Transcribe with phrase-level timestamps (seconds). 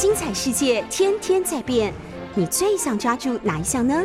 [0.00, 1.92] 精彩世界天天在变，
[2.36, 4.00] 你最想抓住哪一项呢？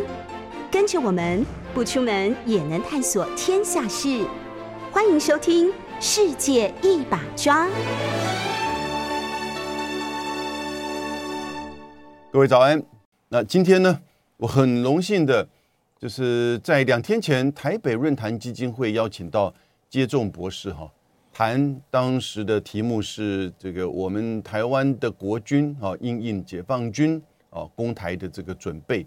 [0.71, 4.25] 跟着我们不出门也能探索天下事，
[4.92, 5.67] 欢迎收听
[6.00, 7.67] 《世界一把抓》。
[12.32, 12.82] 各位早安。
[13.30, 14.00] 那今天呢，
[14.38, 15.48] 我很荣幸的，
[16.00, 19.54] 就是在两天前台北论坛基金会邀请到
[19.91, 20.89] 接种博士哈。
[21.34, 27.19] 谈当时的题目是这个我们台湾的国军啊，应应解放军
[27.50, 29.04] 啊攻台的这个准备。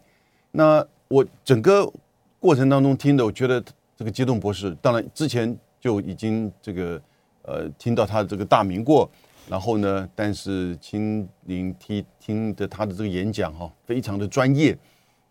[0.51, 1.91] 那我整个
[2.41, 3.63] 过程当中听的，我觉得
[3.97, 7.01] 这个激动博士，当然之前就已经这个
[7.43, 9.09] 呃听到他这个大名过，
[9.49, 14.77] 然后呢，但是亲临听听的他的这个演讲哈，非常的专业，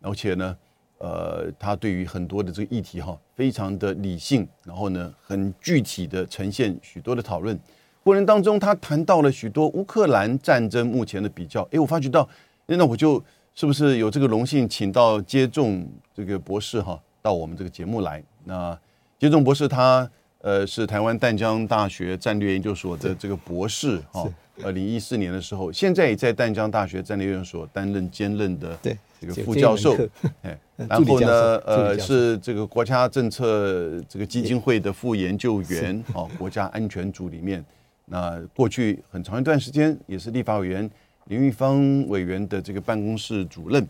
[0.01, 0.57] 而且呢。
[0.97, 7.59] 呃，他对于很多的这个议题哈，非常的理性，然后呢，很具体的呈现许多的讨论。
[8.01, 11.61] 过程当中，他谈到了许多乌克兰战争目前的比较。
[11.71, 12.27] 哎，我发觉到，
[12.65, 13.21] 那我就
[13.53, 18.23] 是不是有这个荣幸，请到接种这个博士哈，到我们这个节目来。
[18.45, 18.77] 那
[19.19, 24.25] 接种博士他呃是台湾淡江大学战略研究所的这个博士哈，
[24.63, 28.79] 二零一四年的时候，现在也在淡江大学战略研究所担任兼任的。
[29.17, 29.95] 这个副教授，
[30.43, 37.63] 哎，然后呢，呃，是这个国家政策这个基金会的副研究员，哦，国家安全组里面，
[38.05, 40.89] 那过去很长一段时间也是立法委员
[41.25, 43.87] 林玉芳委员的这个办公室主任，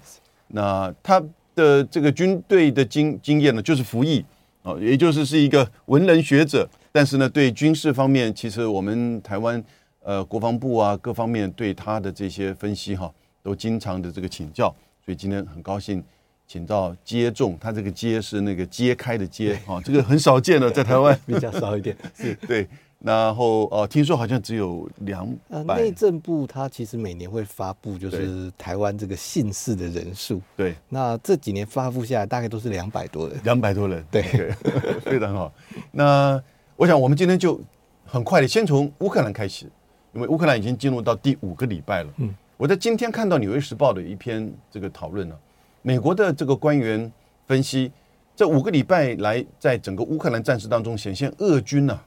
[0.50, 1.22] 那他
[1.55, 4.23] 的这个军队的经经验呢，就是服役，
[4.61, 9.61] 哦，也就是是一个文人学者，但是呢，对军事方面，其实我们台湾
[10.03, 13.11] 呃国防部啊各方面对他的这些分析哈，
[13.42, 14.73] 都经常的这个请教。
[15.03, 16.03] 所以今天很高兴，
[16.47, 21.95] 请到接种，他这个“接”是那个揭开的“揭”啊，这个很少见的， 在台湾比较少一点。
[22.15, 22.67] 是对，
[22.99, 25.27] 然后哦，听说好像只有两
[25.65, 25.81] 百。
[25.81, 30.41] 内政部它其实每年会发布，就是台湾这个姓氏的人数。
[30.55, 33.39] 对，那这几年发布下来，大概都是两百多人。
[33.43, 34.21] 两百多人，对，
[35.03, 35.52] 非常好。
[35.91, 36.41] 那
[36.75, 37.59] 我想，我们今天就
[38.05, 39.65] 很快的先从乌克兰开始，
[40.14, 42.14] 因为乌克兰已经进入到第五个礼拜了。
[42.17, 42.33] 嗯。
[42.58, 45.36] 我在今天看到《纽约时报》的一篇这个讨论呢，
[45.85, 47.11] 美国的这个官员
[47.45, 47.91] 分析，
[48.35, 52.01] 这五个礼拜来，在整个乌克兰战事当中，显现俄军呢，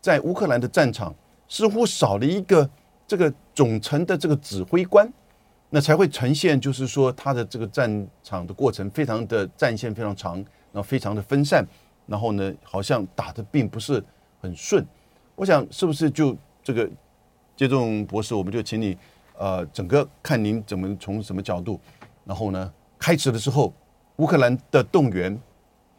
[0.00, 1.14] 在乌克兰的战场
[1.46, 2.66] 似乎少了一个
[3.06, 5.06] 这个总成的这个指挥官，
[5.68, 11.62] 那才会呈现就是说他的这个战场的过程非常的战线非常长，然后非常的分散，
[12.06, 14.02] 然后呢，好像打的并不是
[14.40, 14.82] 很顺。
[15.34, 16.88] 我想是不是就这个
[17.54, 18.96] 接种博士，我们就请你。
[19.36, 21.80] 呃，整个看您怎么从什么角度，
[22.26, 22.70] 然后呢，
[23.00, 23.72] 开始的时候，
[24.16, 25.36] 乌克兰的动员，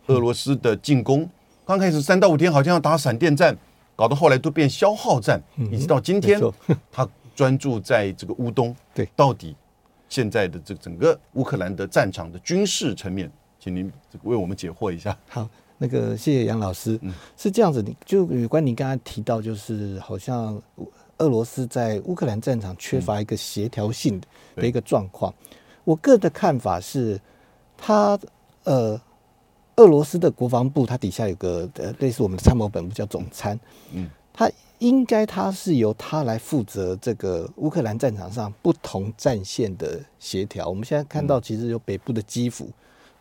[0.05, 1.27] 俄罗斯的进攻，
[1.65, 3.57] 刚开始三到五天好像要打闪电战，
[3.95, 5.41] 搞到后来都变消耗战，
[5.71, 6.39] 以及到今天，
[6.91, 8.73] 他专注在这个乌东。
[8.93, 9.55] 对，到底
[10.07, 13.29] 现在的这整个乌克兰的战场的军事层面，
[13.59, 13.91] 请您
[14.21, 15.17] 为我们解惑一下。
[15.27, 16.99] 好，那个谢谢杨老师。
[17.01, 20.61] 嗯，是这样子，就有关你刚才提到，就是好像。
[21.17, 24.19] 俄罗斯在乌克兰战场缺乏一个协调性
[24.55, 25.31] 的一个状况。
[25.91, 27.19] 我个人的看法是，
[27.77, 28.17] 他
[28.63, 28.99] 呃，
[29.75, 33.59] 俄罗斯的国防部，它底下有个呃类似我们的参谋本部叫总参，
[33.91, 34.49] 嗯，他
[34.79, 40.69] 应该他是由他来负责这个乌克兰战场上不同战线的协调。
[40.69, 42.69] 我们现在看到，其实有北部的基辅。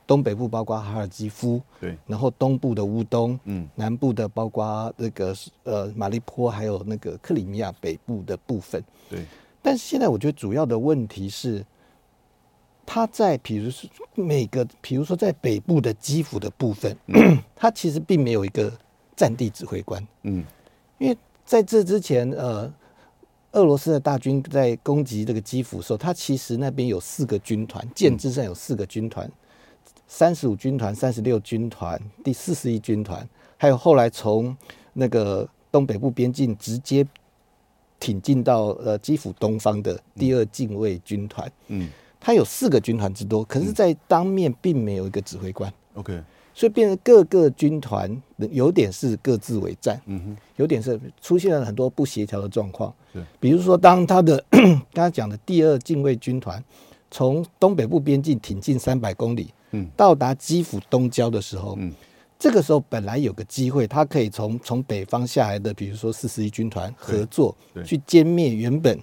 [0.07, 9.25] 东北部包括哈尔基夫，对，然后东部的乌东，嗯，南部的包括那个呃马利坡，还有那个克里米亚北部的部分，对。
[9.63, 11.65] 但是现在我觉得主要的问题是，
[12.93, 16.97] 他在比如说每个，比如说在北部的基辅的部分，
[17.55, 18.73] 他其实并没有一个
[19.15, 20.45] 战地指挥官，嗯，
[20.99, 22.69] 因为在这之前，呃，
[23.53, 29.31] 俄罗斯的大军在攻击这个基辅的时候，他其实那边有四个军团，舰只上有四个军团。
[30.09, 33.25] 三十五军团、三十六军团、第四十一军团，
[33.57, 34.57] 还有后来从
[34.95, 37.07] 那个东北部边境直接
[38.01, 41.89] 挺进到呃基辅东方的第二近卫军团，嗯，
[42.21, 46.23] 它有四个军团之多，可是，在当面并没有一个指挥官，OK，
[46.55, 48.15] 所以变成各个军团
[48.51, 52.95] 有点是各自为战，嗯哼，有点是出现了很多不协调的状况，
[53.41, 54.45] 比如说当他的
[54.93, 56.63] 刚才讲的第二近卫军团
[57.11, 59.51] 从东北部边境挺进三百公里。
[59.97, 61.93] 到达基辅东郊的时候，嗯，
[62.37, 67.57] 这个时候本来有个机会，他可以从从北方下来的，比如说四十一军团合作，
[67.87, 68.99] 去歼灭原本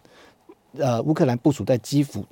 [0.77, 2.25] 呃乌克兰部署在基辅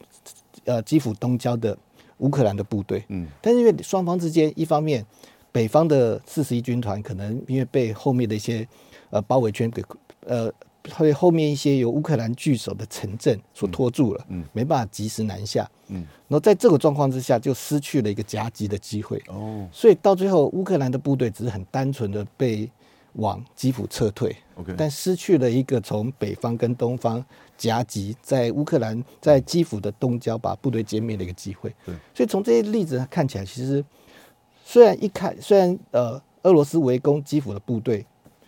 [0.66, 1.78] 呃基辅东郊的
[2.18, 5.06] 乌克兰的部队，嗯，但是因为双方之间，一方面
[5.52, 8.68] 北方的四十一军团可能因为被后面的一些
[9.10, 9.84] 呃包围圈给
[10.26, 10.52] 呃
[11.00, 19.68] 被后面一些由乌克兰据守的城镇所拖住了，嗯没办法及时南下，嗯，然后在这个状况之下，就失去了一个夹击的机会，哦。
[19.72, 22.70] 所以到最后，乌克兰的部队只是很单纯的被
[23.16, 27.24] 往基辅撤退，，OK，但失去了一个从北方跟东方
[27.58, 31.74] 夹击，在乌克兰在基辅的东郊把部队歼灭的一个机会。
[31.86, 33.84] 对，所以从这些例子看起来，其实
[34.64, 38.06] 虽然一开虽然呃俄罗斯围攻基辅的部队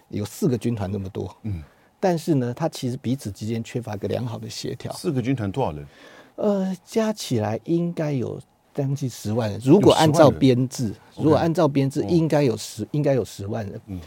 [0.09, 1.63] 有四个军团那么多，嗯，
[1.99, 4.91] 但是呢，它其实彼此之间缺乏一个良好的协调。
[4.93, 5.87] 四个军团多少人？
[6.35, 8.39] 呃，加起来应该有
[8.73, 9.59] 将近十万人。
[9.63, 13.81] 如果按照编制，如果按照编制，哦应该有十，应该有十万人。
[13.87, 13.99] 嗯，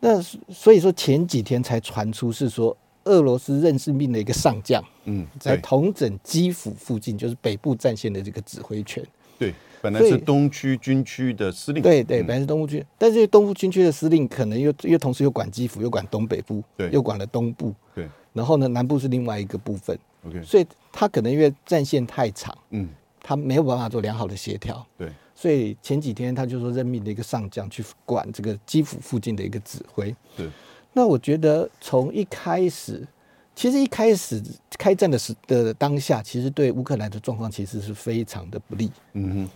[0.00, 9.04] 那所以说前几天才传出是说，俄罗斯任命命的一个上将嗯，在对统整基辅附近，就是北部战线的这个指挥权。
[9.38, 22.88] 对，本来是东区军区的司令，对对，嗯本来是东部军，但是东部军区的司令可能又又同时又管基辅，又管东北部，对又管了东部，对然后呢，南部是另外一个部分，，OK，所以他可能因为战线太长，嗯，
[23.20, 24.84] 他没有办法做良好的协调。
[24.96, 25.08] 对，
[25.40, 30.12] 所以前几天他就说任命了一个上将去管这个基辅附近的一个指挥。
[30.36, 30.48] 对，
[30.92, 33.06] 那我觉得从一开始，
[33.54, 34.42] 其实一开始
[34.76, 38.90] 开战的时的当下，其实对乌克兰的状况其实是非常的不利。
[39.12, 39.48] 嗯哼，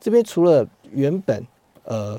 [0.00, 1.46] 这边除了原本
[1.84, 2.18] 呃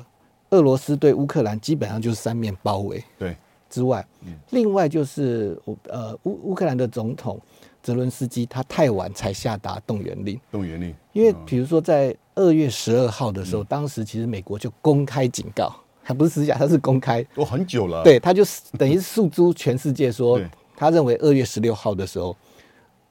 [0.50, 3.36] 俄罗斯对乌克兰基本上就是三面包围对，
[3.68, 7.40] 之外，嗯另外就是我呃乌乌克兰的总统
[7.82, 10.40] 泽伦斯基他太晚才下达动员令。
[10.52, 22.36] 动员令，因为嗯比如说在二月十二号的时候，当时其实美国就公开警告，还不是私下，他是公开，都很久了，，对，他就是等于是诉诸全世界说 对，他认为二月十六号的时候，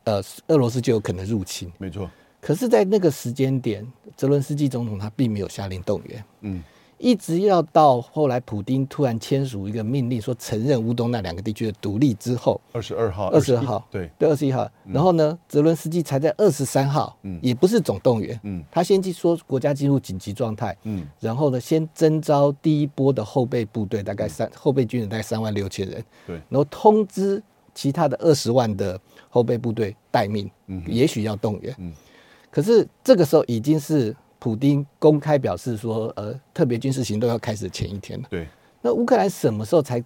[0.05, 1.71] 呃，俄罗斯就有可能入侵。
[1.77, 2.09] 没错，
[2.39, 3.85] 可是，在那个时间点，
[4.15, 6.63] 泽伦斯基总统他并没有下令动员，嗯，
[6.97, 14.69] 一直要到后来普丁突然签署一个命令，说承认乌东那两个地区的独立之后，二十二号，二十21号，对，对，二十一号。
[14.85, 17.39] 然后呢，泽伦斯基才在二十三号，嗯。
[17.41, 18.63] 也不是总动员，嗯。
[18.71, 21.07] 他先去说国家进入紧急状态，嗯。
[21.19, 27.41] 然后呢，先征召第一波的后备部队，大概三、后备军人大概三万六千人，对，然后通知
[27.75, 28.99] 其他的二十万的
[29.29, 31.75] 后备部队待命，嗯也许要动员。
[31.77, 31.93] 嗯。
[32.49, 34.15] 可是这个时候已经是
[34.47, 38.25] 普丁公开表示说，呃，特别军事行动要开始前一天了。
[38.29, 38.47] 对，
[38.81, 40.01] 那乌克兰什么时候才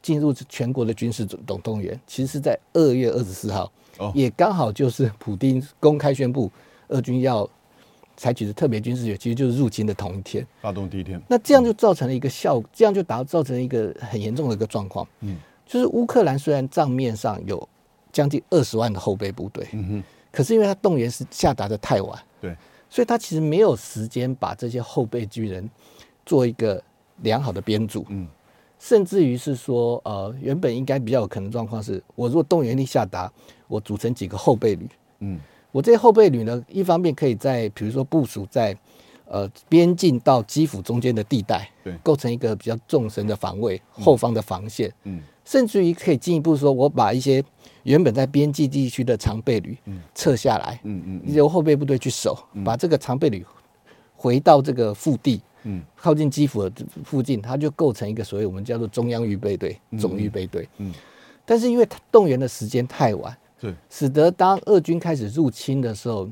[0.00, 2.00] 进入全国的军事总动员？
[2.06, 6.48] 其实是在二月二十四号，哦也刚好就是普丁公开宣布
[6.90, 7.48] 俄军要
[8.16, 10.46] 采取的特别军事决，其实就是入侵的同一天。
[10.60, 15.36] 发动第一天，那这样就造成了一个效，这样就达造成一个很严重的一个状况，嗯
[15.66, 17.68] 就是乌克兰虽然账面上有
[18.12, 22.22] 将近二十万的后备部队，嗯哼，可是因为他动员是下达的太晚，对，
[22.92, 25.66] 所以他其实没有时间把这些后备军人
[26.26, 26.82] 做一个
[27.22, 28.28] 良好的编组，嗯。
[28.78, 33.32] 甚至于是说，呃，原本应该比较有可能的状况是，我如果动员力下达，
[33.66, 34.86] 我组成几个后备旅，
[35.20, 35.40] 嗯。
[35.70, 38.76] 我这些后备旅呢，一方面可以在比如说部署在
[39.24, 41.96] 呃边境到基辅中间的地带，对。
[42.02, 45.22] 构成一个比较纵深的防卫，后方的防线，嗯
[45.52, 47.44] 甚至于可以进一步说，我把一些
[47.82, 49.76] 原本在边境地区的常备旅
[50.14, 51.34] 撤下来，嗯嗯嗯。
[51.34, 52.34] 由后备部队去守，
[52.64, 53.44] 把这个常备旅
[54.16, 55.82] 回到这个腹地，嗯。
[55.94, 56.72] 靠近基辅的
[57.04, 60.66] 附近，它就构成一个所谓我们叫做中央预备队、总预备队。
[60.78, 60.90] 嗯，
[61.44, 66.26] 但是因为它动员的时间太晚，对，使得当俄军开始入侵的时候，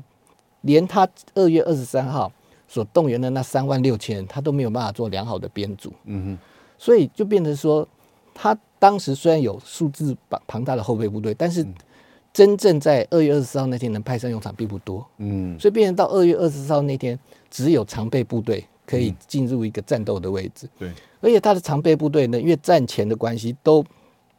[0.61, 2.31] 连他二月二十三号
[2.67, 6.39] 所动员的那三万六千人，他都没有办法做良好的编组，嗯哼，
[6.79, 7.87] 所以就变成说，
[8.33, 11.63] 他当时虽然有数字庞庞大的后备部队，但是
[12.33, 15.55] 真正在二月二十四号那天能派上用场并不多，嗯。
[15.59, 17.17] 所以变成到二月二十四号那天，
[17.51, 20.67] 只有常备部队可以进入一个战斗的位置。
[20.79, 23.85] 对，而且他的常备部队呢，因为战前的关系，都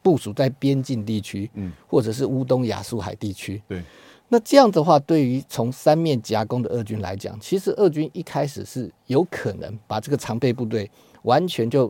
[0.01, 1.71] 部署在边境地区，嗯。
[1.87, 3.61] 或者是乌东亚速海地区。
[3.69, 3.81] 对，
[4.27, 11.89] 那这样的话，对于从三面夹攻的俄军来讲，其实俄军一开始是有可能把这个常备部队完全就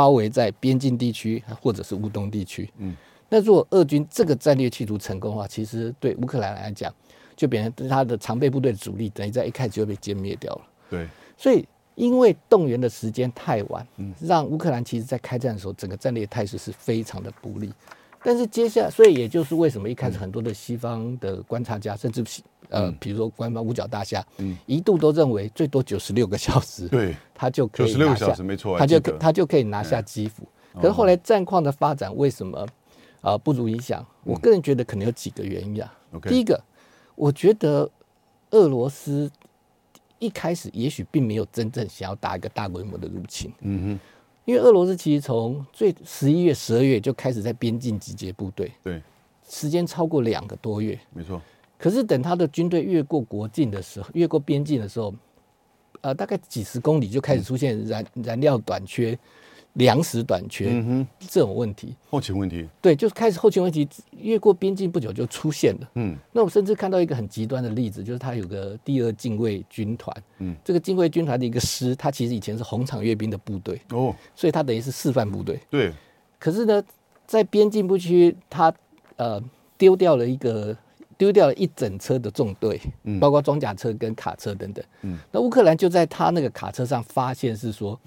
[0.00, 2.70] 包围在边境地区或者是乌东地区。
[2.78, 2.96] 嗯，
[3.28, 6.90] 那如果俄军这个战略企图成功的话，其实对乌克兰来讲，
[7.36, 10.62] 就变成他的常备部队的主力等于在一开始就被歼灭掉了。
[10.88, 17.70] 对，所以因为动员的时间太晚，嗯让乌克兰其实在开战的时候，整个战略态势是非常的不利。
[18.24, 22.40] 但是接下来，所以也就是为什么一开始很多的西方的观察家，甚至是
[22.70, 24.56] 呃，比如说官方五角大厦，嗯。
[24.66, 30.44] 一度都认为最多九十六个小时，对，他就可九十六以拿下个小时没错，他就他就可以拿下基辅。
[30.74, 32.58] 可是后来战况的发展为什么
[33.20, 34.04] 啊、呃不如理想？
[34.24, 35.92] 我个人觉得可能有几个原因啊。
[36.22, 36.58] 第一个，
[37.14, 37.90] 我觉得
[38.50, 39.30] 俄罗斯
[40.18, 44.00] 一开始也许并没有真正想要打一个大规模的入侵，嗯哼。
[44.46, 49.00] 因为俄罗斯其实从最十一月、十二月就开始在边境集结部队，对，
[49.48, 50.98] 时间超过两个多月。
[51.12, 51.40] 没错，
[51.80, 55.14] 可是等他的军队越过国境的时候，越过边境的时候，
[56.02, 59.18] 呃，大概几十公里就开始出现燃燃料短缺、
[59.72, 61.96] 粮食短缺嗯，这种问题。
[62.10, 65.90] 后勤问题，对，就是开始后勤问题，越过边境不久就出现了。
[65.94, 66.14] 嗯。
[66.32, 75.58] 那我甚至看到一个很极端的例子，就是他有个第二近卫军团，嗯，这个近卫军团的一个师，他其实以前是红场阅兵的部队，哦，所以他等于是示范部队。
[75.70, 75.90] 对，
[76.38, 76.82] 可是呢，
[77.26, 78.70] 在边境部区，他
[79.16, 79.42] 呃
[79.78, 80.76] 丢掉了一个
[81.20, 83.20] 丢掉了一整车的纵队，嗯。
[83.20, 84.82] 包括装甲车跟卡车等等。
[85.02, 88.00] 嗯，那乌克兰就在他那个卡车上发现是说，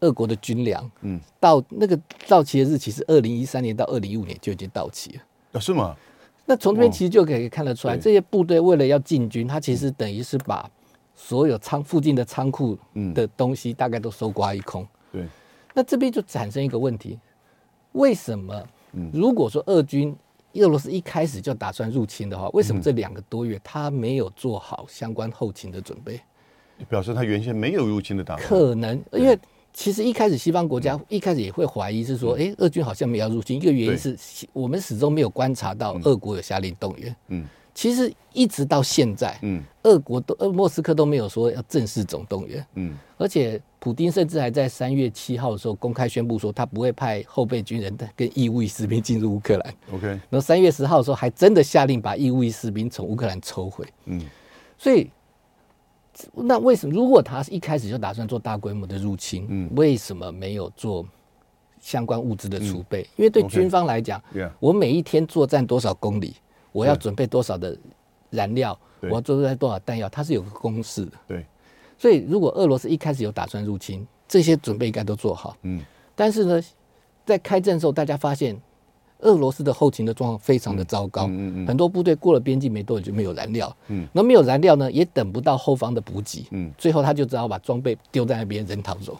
[0.00, 1.98] 俄国的军粮，嗯，到那个
[2.28, 5.22] 到期的日期是二零一三年到二零一五年就已经到期了。
[5.52, 5.96] 啊是吗？
[6.44, 10.70] 那从这边哦其实就可以看得出来，对这些部队为了要进军，他其实等于是把
[11.14, 13.14] 所有仓附近的仓库嗯。
[13.14, 14.86] 的东西大概都搜刮一空。
[15.10, 15.26] 对，
[15.72, 17.18] 那这边就产生一个问题：
[17.92, 19.10] 为什么嗯。
[19.14, 20.14] 如果说俄军
[20.62, 26.20] 俄罗斯一开始就打算入侵的话，为嗯什么这两个多月他没有做好相关后勤的准备？
[26.88, 29.38] 表示他原先没有入侵的打算，可能因为
[29.72, 34.16] 其实一开始西方国家一开始也会怀疑是说，哎、俄军好像没有要入侵，一个原因是
[34.52, 37.16] 我们始终没有观察到俄国有下令动员。
[37.28, 37.44] 嗯
[37.74, 39.62] 其实一直到现在，嗯。
[39.82, 42.96] 俄国都呃莫斯科都没有说要正式总动员，嗯。
[43.18, 49.74] 而且普丁甚至还在三月七号的时候公开宣布说，他不会派后备军人跟义务役士兵进入乌克兰。
[49.92, 53.84] ，OK，然后三月十号的时候，还真的下令把义务役士兵从乌克兰抽回。
[54.06, 54.22] 嗯。
[54.78, 55.10] 所以，
[56.32, 59.70] 那为什么如果他是一开始就打算做大规模的入侵，嗯。
[59.74, 61.04] 为什么没有做
[61.80, 63.06] 相关物资的储备？
[63.16, 66.36] 因为对军方来讲 Yeah 我每一天作战多少公里，
[66.74, 67.76] 我要准备多少的
[68.30, 71.12] 燃料，我对要准备多少弹药，它是有个公式的。
[71.28, 71.46] 对，
[71.96, 75.56] 所以，如果俄罗斯一开始有打算入侵，这些准备应该都做好。
[75.62, 75.80] 嗯。
[76.16, 76.60] 但是呢，
[77.24, 78.60] 在开战的时候，大家发现
[79.20, 81.66] 俄罗斯的后勤的状况非常的糟糕，嗯嗯嗯。
[81.68, 84.08] 很多部队过了边境没多久就没有燃料，嗯。
[84.12, 89.16] 那没有燃料呢，也等不到后方的补给，嗯，最后他就只好把装备丢在那边，人逃走。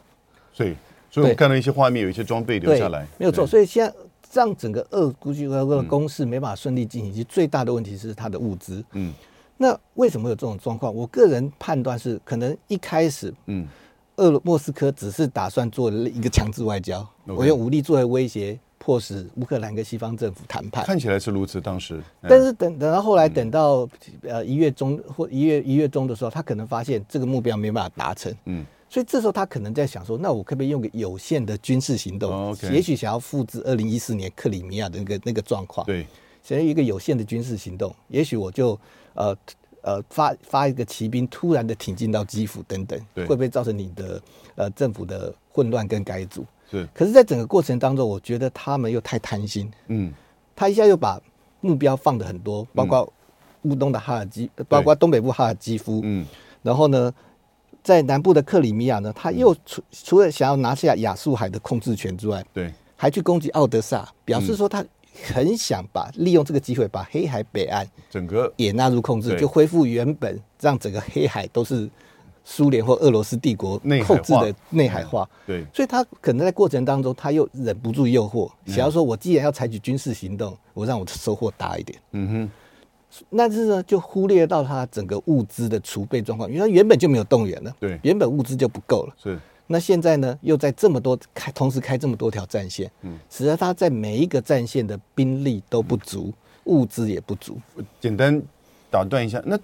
[0.52, 0.74] 所以
[1.08, 3.46] 所以我们看到一些画面，有一些装备留，下来，没有错。
[3.46, 3.94] 所以现在
[4.34, 8.84] 让整个俄估计俄国的攻势没办法顺利进行，其实最大的问题是它的物资。
[8.92, 9.14] 嗯。
[9.56, 10.94] 那为什么有这种状况？
[10.94, 13.66] 我个人判断是，可能一开始嗯。
[14.16, 20.84] 俄罗莫斯科只是打算做一个强制外交，我用武力作为威胁，迫使乌克兰跟西方政府谈判。
[20.84, 22.28] 看起来是如此，当时，嗯。
[22.28, 23.88] 但是等等到后来，等到
[24.22, 28.64] 呃一月中或一月一月中的时候，他可能发现这个目标没办法达成，嗯
[28.94, 36.06] 所以这时候他可能在想说，那我可不可以用个有限的军事行动，也许想要复制二零一四年克里米亚的那个那个状况，对，
[36.44, 38.78] 想要一个有限的军事行动，也许我就
[39.14, 39.36] 呃
[39.82, 43.26] 呃发发一个骑兵突然的挺进到基辅等等，对。
[43.26, 44.22] 会不会造成你的
[44.54, 46.46] 呃政府的混乱跟改组？
[46.70, 50.14] 是，可是，在整个过程当中，我觉得他们又太贪心，嗯。
[50.54, 51.20] 他一下又把
[51.60, 53.12] 目标放的很多，包括
[53.62, 56.24] 乌东的哈尔基，包括东北部哈尔基夫，嗯。
[56.62, 57.12] 然后呢，
[57.84, 64.82] 在南部的克里米亚呢，他又除除了想要拿下亚速海的控制权之外，对，还去攻击奥德萨，表示说他
[65.22, 71.88] 很想把利用这个机会把黑海北岸整个也纳入控制，就恢复原本让整个黑海都是
[72.42, 75.28] 苏联或俄罗斯帝国内控制的化内海化。
[75.46, 78.74] 对，所以他可能在过程当中，他又忍不住诱惑，嗯。
[78.74, 81.98] 想要说，我既然要采取军事行动，我让我的收获大一点。
[82.12, 82.50] 嗯哼，
[83.36, 87.98] 但是呢，就忽略到他整个物资的储备状况，因为他原本就没有动员了，对。
[88.02, 89.14] 原本物资就不够了。
[89.22, 93.18] 是，那现在呢，又在这么多开，同时开这么多条战线，嗯。
[93.30, 96.32] 使得他在每一个战线的兵力都不足，
[96.64, 97.58] 物资也不足。
[98.00, 98.40] 简单
[98.90, 99.58] 打断一下，那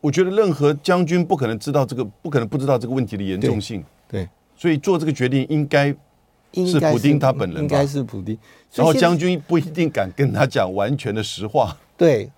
[0.00, 5.94] 我觉得任何将军不可能知道这个，不可能不知道这个问题的严重性，对，所以做这个决定应该，
[6.54, 7.60] 应该普丁他本人吧？
[7.60, 8.38] 应该是普丁。
[8.74, 12.28] 然后将军不一定敢跟他讲完全的实话，对，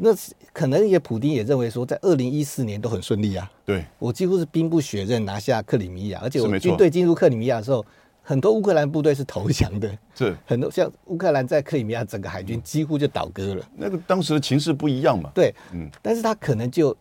[0.00, 7.86] 那是可能也普丁也认为说，在二零一四年都很顺利啊，对，我几乎是兵不血刃拿下克里米亚，而且我军队进入克里米亚的时候，
[8.22, 10.36] 很多乌克兰部队是投降的，是。
[10.44, 13.64] 很多像乌克兰在克里米亚整个海军几乎就倒戈了。
[13.76, 16.96] 那个当时的情势不一样嘛，对，嗯，但是他可能就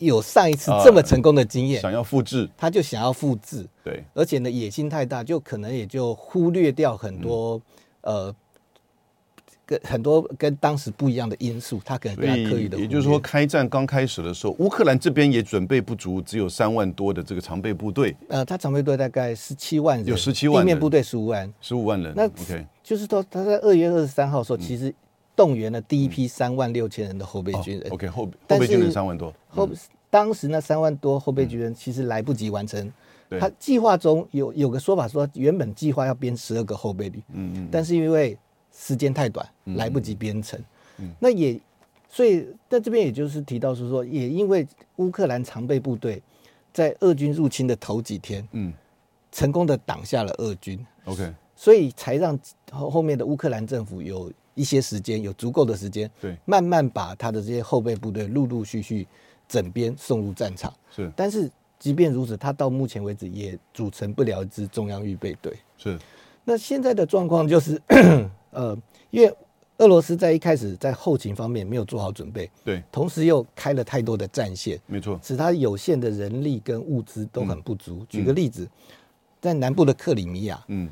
[0.00, 7.62] 有上一次啊这么成功的经验，想要复制，他就想要复制，对，而且呢野心太大，就可能也就忽略掉很多、
[8.00, 8.34] 呃。
[9.70, 20.66] 跟很多跟当时不一样的因素，他可能所对他刻意的，也就是说，，开战刚开始的时候，乌克兰这边也准备不足，只有三万多的这个常备部队，呃，他常备队大概十七万人，有十七万人。
[20.66, 22.12] 地面部队十五万，十五万人。
[22.16, 24.92] 那 OK，就是说他在二月二十三号的时候，其实
[25.34, 27.90] 动员了第一批三万六千人的后备军人。
[27.90, 29.68] 哦 OK 后后但备军人是三万多，后
[30.08, 32.92] 当时那三万多后备军人其实来不及完成。
[33.38, 38.36] 他计划中有有个说法说，原本计划要编十二个后备旅，嗯嗯，但是因为
[38.72, 40.58] 时间太短，嗯来不及编成。
[41.18, 41.58] 那也
[42.08, 46.20] 所以在这边也就是提到是说，也因为乌克兰常备部队
[46.72, 48.72] 在俄军入侵的头几天，嗯。
[49.32, 52.36] 成功的挡下了俄军，，OK，所以才让
[52.72, 54.28] 后后面的乌克兰政府有
[54.60, 59.08] 一些时间，有足够的时间，对，慢慢把他的这些后备部队陆陆续续
[59.48, 60.70] 整编送入战场。
[60.94, 61.10] 是。
[61.16, 65.56] 但是即便如此，他到目前为止也组成不了一支中央预备队。
[65.78, 65.98] 是，
[66.44, 67.80] 那现在的状况就是，
[68.52, 68.76] 呃，
[69.10, 69.34] 因为
[69.78, 78.04] 俄罗斯在一开始在后勤方面没有做好准备，对，同时又开了太多的战线，没错，使他有限的人力跟物资都很不足。
[78.10, 78.68] 举个例子，
[79.40, 80.86] 在南部的克里米亚，嗯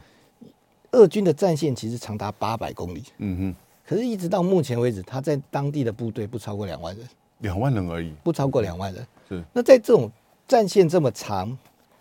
[0.93, 9.07] 俄军的战线其实长达八百公里，嗯哼，可是，一直到目前为止，他在当地的部队不超过两万人，两万人而已，不超过两万人。
[9.29, 10.11] 是，那在这种
[10.47, 11.57] 战线这么长、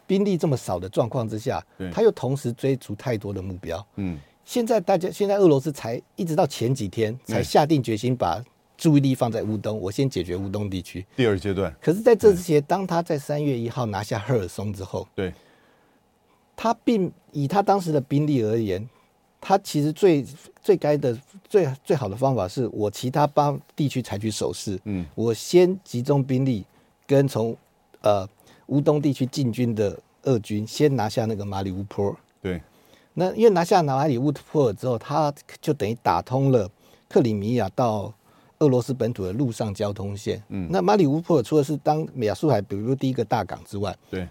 [0.06, 3.86] 兵力这么少的状况之下，他又同时追逐太多的目标。
[3.96, 8.42] 嗯现在大家，现在俄罗斯才一直到前几天才下定决心把
[8.78, 11.06] 注意力放在乌东，我先解决乌东地区。
[11.18, 15.34] 第二阶段，可是，在这之前，当他在三月一号拿下赫尔松之后，对，
[16.58, 18.86] 他并以他当时的兵力而言，
[19.40, 20.26] 他其实最
[20.62, 26.66] 最该的最最好的方法是我其他八地区采取守势，嗯我先集中兵力
[27.06, 27.56] 跟从
[28.02, 28.28] 呃
[28.66, 32.16] 乌东地区进军的俄军先拿下那个马里乌波尔。
[32.42, 32.62] 对，
[33.14, 36.70] 那因为拿下马里乌波尔之后，他就等于打通了
[37.08, 38.12] 克里米亚到
[38.60, 40.44] 俄罗斯本土的陆上交通线。
[40.50, 44.28] 嗯那马里乌波尔除了是当亚速海，比如说第一个大港之外，对，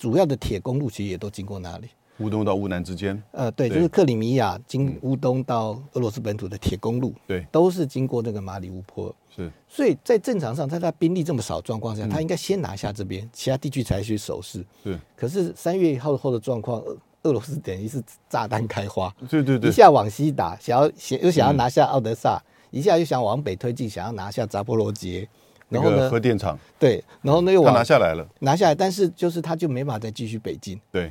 [0.00, 1.88] 主要的铁公路其实也都经过那里。
[2.20, 9.14] 乌东到乌南之间，呃，对，就是克里米亚经乌东到俄罗斯本土的铁公路，对，都是经过那个马里乌波。
[9.34, 12.08] 是，所以在正常上，在他兵力这么少的状况下，嗯。
[12.08, 14.64] 他应该先拿下这边，其他地区才去守势。
[14.82, 19.70] 是，可是三月一号后的状况，俄俄罗斯等于是炸弹开花，对对对。
[19.70, 21.56] 一，下往西打，想要想又想要嗯。
[21.56, 25.26] 拿下奥德萨，一下又想往北推进，想要拿下扎波罗杰，
[25.70, 26.58] 然后呢，核电厂。
[26.78, 31.10] 对，然后呢又他往拿下来了，拿下来，但是就是他就没法再继续北进，对，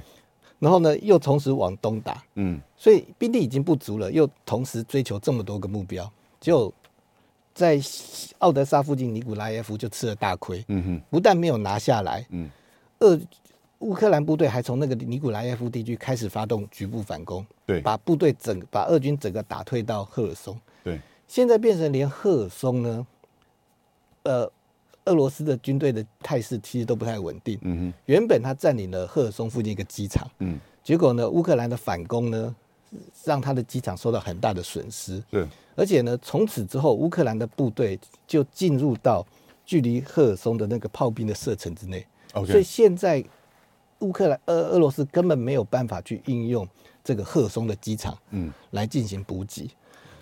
[0.60, 2.62] 然后呢又同时往东打，嗯。
[2.78, 6.72] 所以兵力已经不足了，又同时追求这么多个目标，就
[7.54, 7.78] 在
[8.38, 12.50] 奥德萨附近，尼古拉耶夫就吃了大亏，嗯哼，不但没有拿下来，嗯。
[13.00, 13.20] 俄
[13.80, 17.82] 乌克兰部队还从那个尼古拉耶夫地区开始发动局部反攻，对。
[17.82, 20.58] 把部队整把俄军整个打退到赫尔松。
[20.84, 23.08] 对，现在变成连赫尔松呢，
[24.30, 24.52] 呃，
[25.06, 27.58] 俄罗斯的军队的态势其实都不太稳定。
[27.64, 32.56] 嗯哼，原本他占领了赫尔松附近一个机场，嗯结果呢，乌克兰的反攻呢，
[33.24, 35.20] 让他的机场受到很大的损失。
[35.32, 39.26] 对，而且呢，从此之后，乌克兰的部队就进入到
[39.66, 42.06] 距离赫尔松的那个炮兵的射程之内。
[42.46, 43.26] 所以现在
[44.02, 46.68] 乌克兰、俄俄罗斯根本没有办法去应用
[47.04, 49.72] 这个赫尔松的机场嗯来进行补给，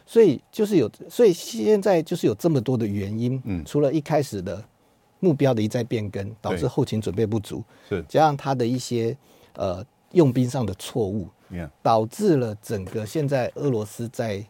[0.10, 3.64] 所以就是有，所以现在就是有这么多的原因，嗯。
[3.66, 4.64] 除了一开始的
[5.20, 9.16] 目标的一再变更，导致后勤准备不足，是，加上他的一些
[9.54, 11.28] 呃用兵上的错误，
[11.84, 14.42] 导致了整个现在俄罗斯在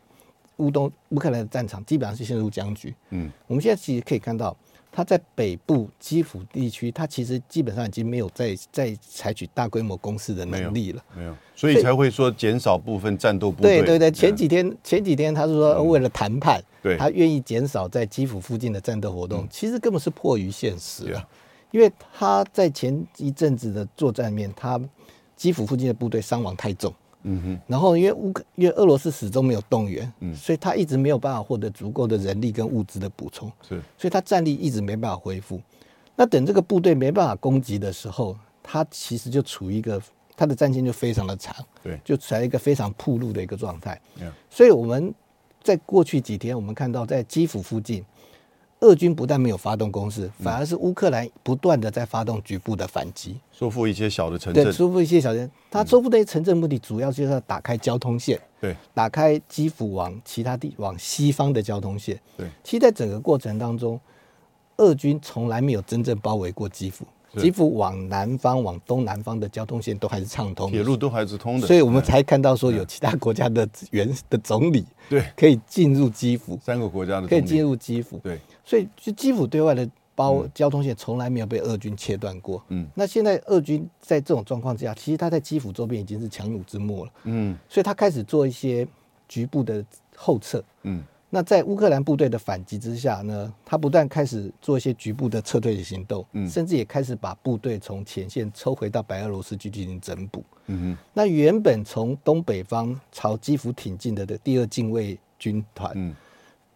[0.57, 2.93] 乌东乌克兰的战场基本上是陷入僵局。
[3.09, 3.31] 嗯。
[3.47, 4.55] 我们现在其实可以看到，
[4.97, 11.03] 他在北部基辅地区，他其实基本上已经没有再再采取大规模攻势的能力了。
[11.15, 21.23] 没有，所以才会说减少部分战斗部队，对对对，前嗯几天前几天他是说为了谈判，对他愿意减少在基辅附近的战斗活动，其实根本是迫于现实啊。
[21.69, 24.81] 因为他在前一阵子的作战面，他
[25.35, 26.91] 基辅附近的部队伤亡太重，
[27.23, 33.51] 嗯哼，然后因为乌克因为俄罗斯始终没有动员，嗯所以他一直没有办法获得足够的人力跟物资的补充。
[33.67, 35.59] 是，所以他战力一直没办法恢复。
[36.15, 40.01] 那等这个部队没办法攻击的时候，他其实就处于一个
[40.35, 43.99] 他的战线就非常的长，对，就处在一个非常铺路的一个状态。
[44.19, 45.13] Yeah 所以我们
[45.61, 48.05] 在过去几天，我们看到在基辅附近，
[48.81, 55.49] 俄军不但没有发动攻势，反而是乌克兰不断的在发动局部的反击，收复一些小的城对，镇，收复一些小镇。
[55.71, 58.75] 他收复这些城镇目的主要就是要打开交通线，对。
[58.93, 62.19] 打开基辅往其他地往西方的交通线。
[62.37, 63.99] 对，其实，在整个过程当中，
[64.77, 67.05] 俄军从来没有真正包围过基辅。
[67.35, 75.23] 基辅往南方、往东南方的交通线都还是畅通的，铁路都还是通的，所以我们嗯才看到说有其他国家的原的总理对。
[75.35, 78.17] 可以进入基辅，三个国家的可以进，入基辅。
[78.23, 82.61] 对，所以就基辅对外的包交通线从来没有被俄军切断过。
[82.67, 82.85] 嗯。
[82.93, 87.57] 那现在俄军在这种状况之下，其实他在基辅周边已经是强弩之末了，嗯。
[87.69, 88.85] 所以他开始做一些
[89.25, 89.85] 局部的
[90.17, 90.61] 后撤。
[90.83, 91.01] 嗯。
[91.29, 96.49] 那在乌克兰部队的反击之下呢，他不但开始做一些局部的撤退的行动，嗯。
[96.49, 100.43] 甚至也开始把部队从前线抽回到白俄罗斯去进行整补。
[100.65, 106.13] 嗯那原本从东北方朝基辅挺进的的第二近卫军团，嗯。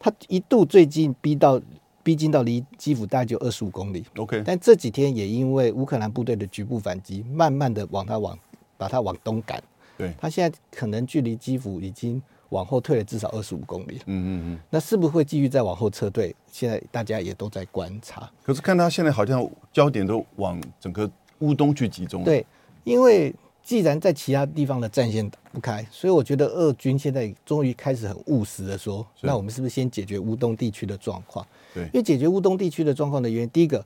[0.03, 1.61] 他一度最近逼到
[2.03, 8.37] 逼近到离基辅大概就二十五公里，，OK，但这几天也因为乌克兰部队的局部反击，慢慢的往他往
[8.77, 9.61] 把他往东赶。
[9.97, 14.59] 对，他现在可能距离基辅已经往后退了至少二十五公里，嗯嗯嗯。
[14.69, 16.35] 那是不是会继续再往后撤退？
[16.51, 18.29] 现在大家也都在观察。
[18.43, 21.09] 可是看他现在好像焦点都往整个
[21.39, 22.43] 乌东去集中。，对，
[22.83, 31.45] 因为既然在其他地方的战线打不开，所以我觉得俄军现在终于开始很务实的说，那我们是不是先解决乌东地区的状况？
[31.73, 31.83] 对。
[31.85, 33.85] 因为解决乌东地区的状况的原因，第一个，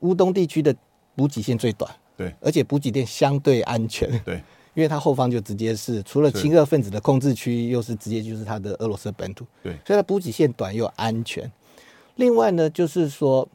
[0.00, 0.74] 乌东地区的
[1.14, 2.34] 补给线最短，对。
[2.40, 4.36] 而且补给线相对安全，对，
[4.74, 9.72] 因为它后方就直接是除了是亲俄分子的控制区，又是直接就是它的俄罗斯本土，对。
[9.86, 11.50] 所以它补给线短又安全。
[12.16, 13.48] 另外呢，就是说，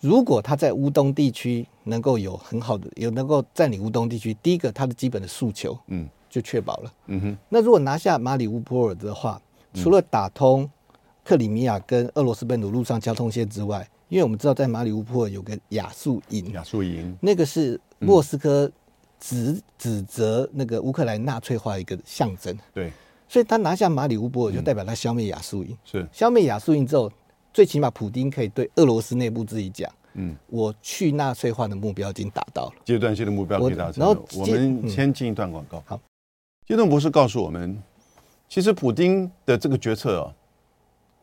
[0.00, 6.08] 如果它在乌东地区能够有很好的有能够占领乌东地区，第一个它的基本的诉求嗯。
[6.28, 6.92] 就确保了。
[7.06, 9.40] 嗯哼，那如果拿下马里乌波尔的话，
[9.72, 10.68] 除了打通
[11.26, 18.70] 克里米亚跟俄罗斯本土陆上交通线之外，因为我们知道在马里乌波尔有个亚速营，亚速营，那个是莫斯科
[19.18, 22.92] 指指责那个乌克兰纳粹化一个象征，对，
[23.28, 25.76] 所以他拿下马里乌波尔就代表他消灭亚速营。
[25.84, 27.10] 是，消灭亚速营之后，
[27.52, 32.74] 最起码普丁可以对俄罗斯内部自己讲，嗯，我去纳粹化的目标已经达到了。
[32.84, 34.10] 阶段性的目标可以达成了。
[34.10, 35.82] 我然后我们嗯先进一段广告。
[35.84, 36.00] 好，
[36.68, 37.82] 阶段博士告诉我们，
[38.48, 40.32] 其实普丁的这个决策啊，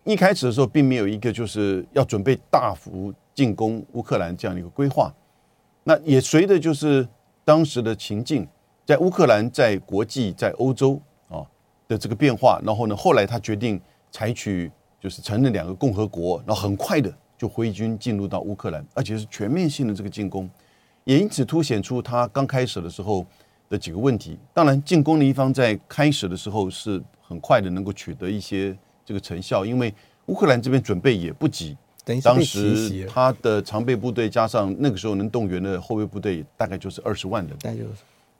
[0.03, 5.13] 一开始的时候并没有一个就是要准备大幅进攻乌克兰这样的一个规划。
[5.83, 7.07] 那也随着就是
[7.45, 8.47] 当时的情境，
[8.85, 11.45] 在乌克兰、在国际、在欧洲啊
[11.87, 13.79] 的这个变化，然后呢，后来他决定
[14.11, 20.49] 采取就是承认两个共和国，然后很快的就挥军进入到乌克兰，而且是全面性的这个进攻，
[21.05, 23.25] 也因此凸显出他刚开始的时候
[23.69, 24.37] 的几个问题。
[24.53, 29.93] 当然，进攻的一方在开始的时候是很快的能够取得一些这个成效，因为
[30.27, 31.77] 乌克兰这边准备也不急，
[32.23, 37.57] 当时他的常备部队加上那个时候能动员的后备部队，大概就是二十万人。
[37.63, 37.89] 那就是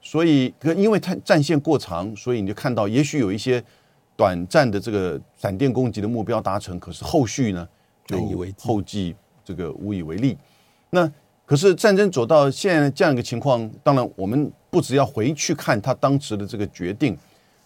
[0.01, 3.63] 所以，可因为它战线过长，所以你就看到，也许有一些
[4.17, 7.65] 短暂的这个闪电攻击的目标达成，可是后续呢
[8.05, 8.17] 就
[8.59, 10.37] 后继这个无以为力。
[10.89, 11.09] 那
[11.45, 17.17] 可是战争走到现在这样一个情况，当然我们不只要回去看他当时的这个决定，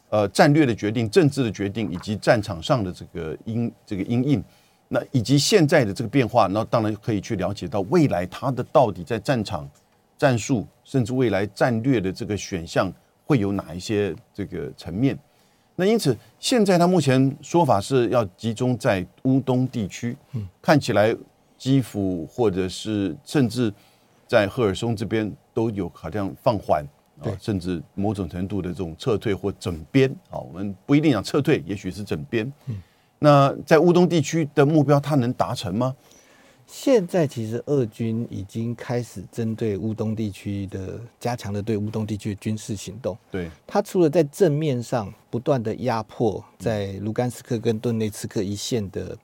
[0.09, 4.43] 呃，战略的决定、政治的决定，以及战场上的这个因这个因应，
[4.87, 9.69] 那以及现在的这个变化，那当然可以去了解到未来它的到底在战场
[10.17, 12.89] 战术，甚至未来战略的这个选项
[13.25, 15.17] 会有哪一些这个层面。
[15.75, 20.15] 那因此，现在他目前说法是要集中在乌东地区，
[20.61, 21.13] 看起来
[21.57, 23.71] 基辅或者是甚至
[24.25, 26.83] 在赫尔松这边都有好像放缓
[27.19, 32.51] 啊对，甚至某种程度的这种撤退或整编啊，我们不一定讲撤退，也许是整编。
[33.19, 35.95] 那在乌东地区的目标，它能达成吗？
[36.67, 43.17] 现在其实俄军已经开始针对乌东地区的加强了对乌东地区的军事行动。
[43.31, 49.17] 对，他除了在正面上不断的压迫在卢甘斯克跟顿内茨克一线的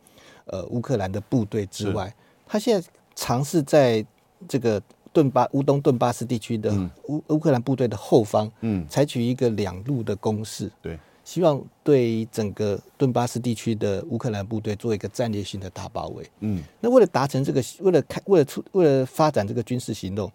[0.46, 2.16] 呃乌克兰的部队之外，
[2.48, 4.06] 他现在尝试在
[4.48, 4.82] 这个
[5.14, 6.90] 顿巴乌东顿巴斯地区的嗯。
[7.08, 16.30] 乌乌克兰部队的后方，嗯，采取一个两路的攻势，对，希望对整个顿巴斯地区的乌克兰部队做一个战略性的大包围。
[16.40, 20.30] 嗯，那为了达成这个，为了开，为了出，为了发展这个军事行动，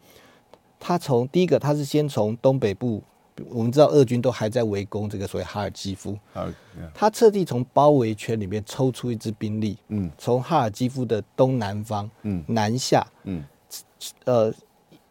[0.78, 3.02] 他从第一个，他是先从东北部，
[3.50, 6.46] 我们知道俄军都还在围攻这个所谓哈尔基夫，好，
[6.94, 10.10] 他特地从包围圈里面抽出一支兵力，嗯。
[10.16, 12.44] 从哈尔基夫的东南方嗯。
[12.46, 13.44] 南下，嗯。
[14.24, 14.54] 呃，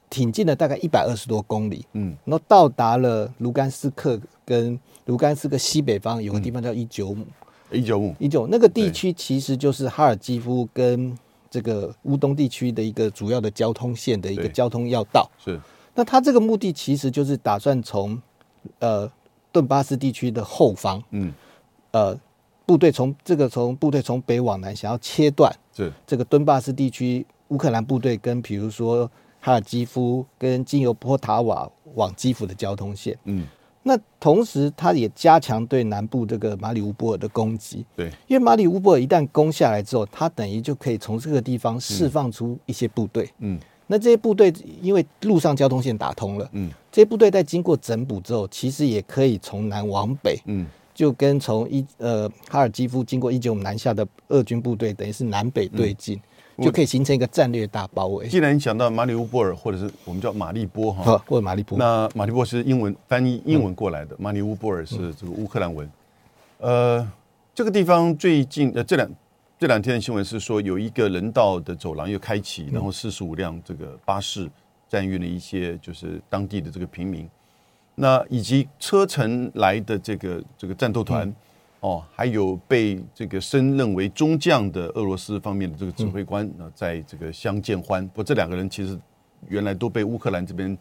[0.10, 2.16] 挺进了大概一百二十多公里，嗯。
[2.26, 7.26] 然后到达了卢甘斯克跟卢甘斯克西北方有个地方叫伊久姆，
[7.72, 11.18] 一九五，一九那个地区其实就是哈尔基夫跟
[11.50, 15.30] 这个乌东地区的一个主要的交通线的一个交通要道。
[15.44, 15.60] 是。
[15.96, 18.22] 那他这个目的其实就是打算从
[18.80, 19.12] 呃
[19.52, 21.34] 顿巴斯地区的后方，嗯。
[21.92, 22.18] 呃
[22.66, 25.90] 部队从这个从部队从北往南想要切断是。
[26.06, 29.10] 这个顿巴斯地区乌克兰部队跟比如说
[29.48, 33.18] 哈尔基夫跟经由波塔瓦往基辅的交通线。
[33.24, 33.48] 嗯
[33.82, 37.86] 那同时，他也加强对南部这个马里乌波尔的攻击。
[37.96, 43.30] 对，因为马里乌波尔一旦攻下来之后，他等于就可以从这个地方释放出一些部队。
[43.40, 43.58] 嗯
[43.90, 56.20] 那这些部队因为路上交通线打通了，嗯这些部队在经过整补之后，其实也可以从南往北嗯就跟从一呃哈尔基夫经过一九五南下的俄军部队，等于是南北对进，
[56.64, 58.28] 就可以形成一个战略大包围。
[58.28, 65.90] 既然你讲到马里乌波尔，或者是我们叫马利波哈，或者马利波，那马利波是英文翻译英文过来的，马里乌波尔是这个乌克兰文。
[66.60, 67.12] 呃，
[67.54, 69.10] 这个地方最近呃这两
[69.60, 74.50] 这两天的新闻是说，有一个人道的走廊又开启，然后四十五辆这个巴士
[74.90, 77.30] 占运了一些就是当地的这个平民，
[77.94, 81.32] 那以及车臣来的这个这个战斗团。
[81.80, 88.06] 哦，还有被这个升任为中将的俄罗斯方面的这个指挥官，那在这个相见欢。
[88.08, 89.00] 不过这两个人其实
[89.48, 90.76] 原来都被乌克兰这边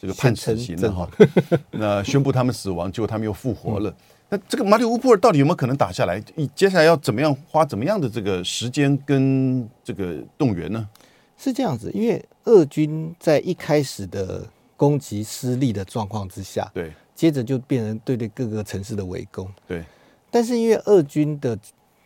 [0.00, 1.08] 这个判死刑了哈。
[1.70, 3.94] 那宣布他们死亡，结果他们又复活了。
[4.30, 6.18] 那这个马里乌波尔到底有没有可能打下来？
[6.54, 10.88] 接下来要怎么样花怎么样的这个时间跟这个动员呢？
[11.36, 19.84] 是这样子，因为俄军在一开始的攻击失利的状况之下，对，接着就变成对对各个城市的围攻，对。
[20.30, 21.58] 但是因为俄军的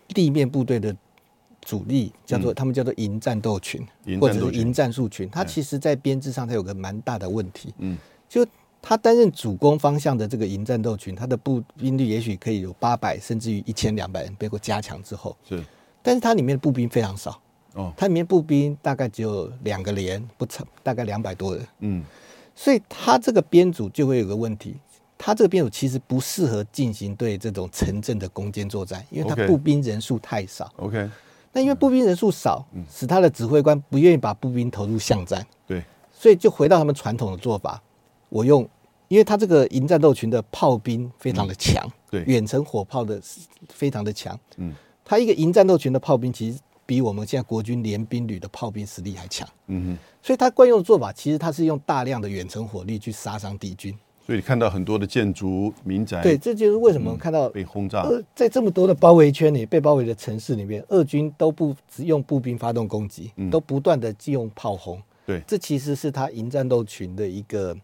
[0.09, 0.95] 地面部队的
[1.61, 3.87] 主力叫做他们叫做营战斗群，
[4.21, 7.73] 或者是营战术群，它其实在编制上它有个蛮大的问题。
[7.79, 7.97] 嗯，
[8.29, 8.47] 就
[8.81, 15.63] 他担任主攻方向的这个营战斗群，他的步兵率也许可以有八百甚至于一千两百人，被过加强之后是，
[16.03, 17.41] 但是它里面的步兵非常少
[17.75, 21.65] 哦，它里面步兵大概只有两个连，不成大概两百多人。
[21.79, 22.05] 嗯，
[22.57, 24.75] 所以它这个编组就会有个问题。
[25.25, 30.69] 他这个编组其实不适合进行对这种城镇的攻坚作战，因为他步兵人数太少。
[30.79, 31.09] OK，
[31.53, 35.47] 那因为步兵人数少，使他的指挥官不愿意把步兵投入巷战。
[35.65, 35.81] 对，
[36.13, 37.81] 所以就回到他们传统的做法，
[38.31, 38.69] 我用，
[39.07, 43.23] 因为他这个营战斗群的炮兵非常的强，对，远程火炮的
[43.69, 44.37] 非常的强。
[44.57, 49.49] 嗯，他一个营战斗群的炮兵其实比我们现在国军联兵旅的炮兵实力还强。
[49.69, 53.97] 嗯哼，所以他惯用的做法其实他是用大量的远程火力去杀伤敌军。
[54.25, 58.07] 所以看到很多的建筑民宅，对，这就是为什么看到被轰炸。
[58.35, 65.03] 在这么多的包围圈里，被包围的城市里面，俄军都不只用步兵发动攻击，都不断的借用炮轰。
[65.27, 67.77] 对，这其实是他营战斗群的一个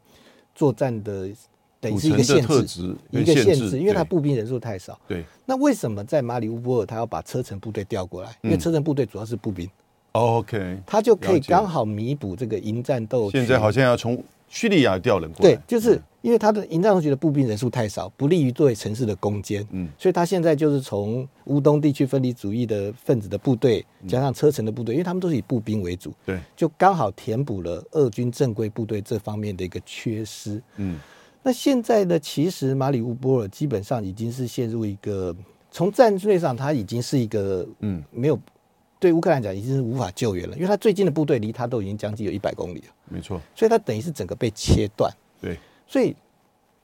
[0.55, 1.29] 作战的
[1.81, 4.98] 等于是一个限制，一个限制，因为他步兵人数太少。
[5.07, 8.31] 对，那为什么在马里乌波尔他要把车臣部队调过来？
[8.42, 9.68] 因为车臣部队主要是步兵。
[10.12, 13.31] OK，他就可以刚好弥补这个营战斗。
[13.31, 16.00] 现在好像要从叙利亚调人过来，对，就是。
[16.20, 30.98] 因为他的营战斗群的步兵人数太少，不利于作为城市的攻坚，嗯，所以他现在就是从乌东地区分离主义的分子的部队，加上车臣的部队，因为他们都是以步兵为主，对，就刚好填补了俄军正规部队这方面的一个缺失，嗯，
[31.40, 35.34] 那现在呢，其实马里乌波尔基本上已经是陷入一个
[35.70, 38.38] 从战略上，它已经是一个，嗯，没有
[39.00, 45.58] 对乌克兰讲已经是无法救援了，因为他最近的部队离他都已经将近有一百公里了，没错，所以他等于是整个被切断，对。
[45.87, 46.14] 所以，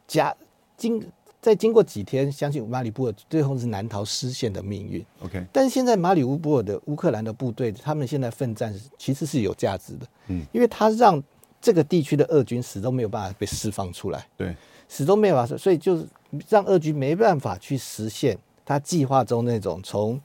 [0.06, 0.34] 假
[0.78, 1.04] 经
[1.42, 5.04] 再经过几天，相信马里乌尔最后是难逃失陷的命运。
[5.22, 10.06] OK，但是现在马里乌波尔的乌克兰的部队，他们现在奋战其实是有价值的。
[10.28, 11.22] 嗯，因为他让
[11.60, 14.26] 这个地区的俄军始终没有办法被释放出来。
[14.38, 14.56] 对，
[14.88, 16.06] 始终没有办法，所以就是
[16.48, 20.18] 让俄军没办法去实现他计划中那种从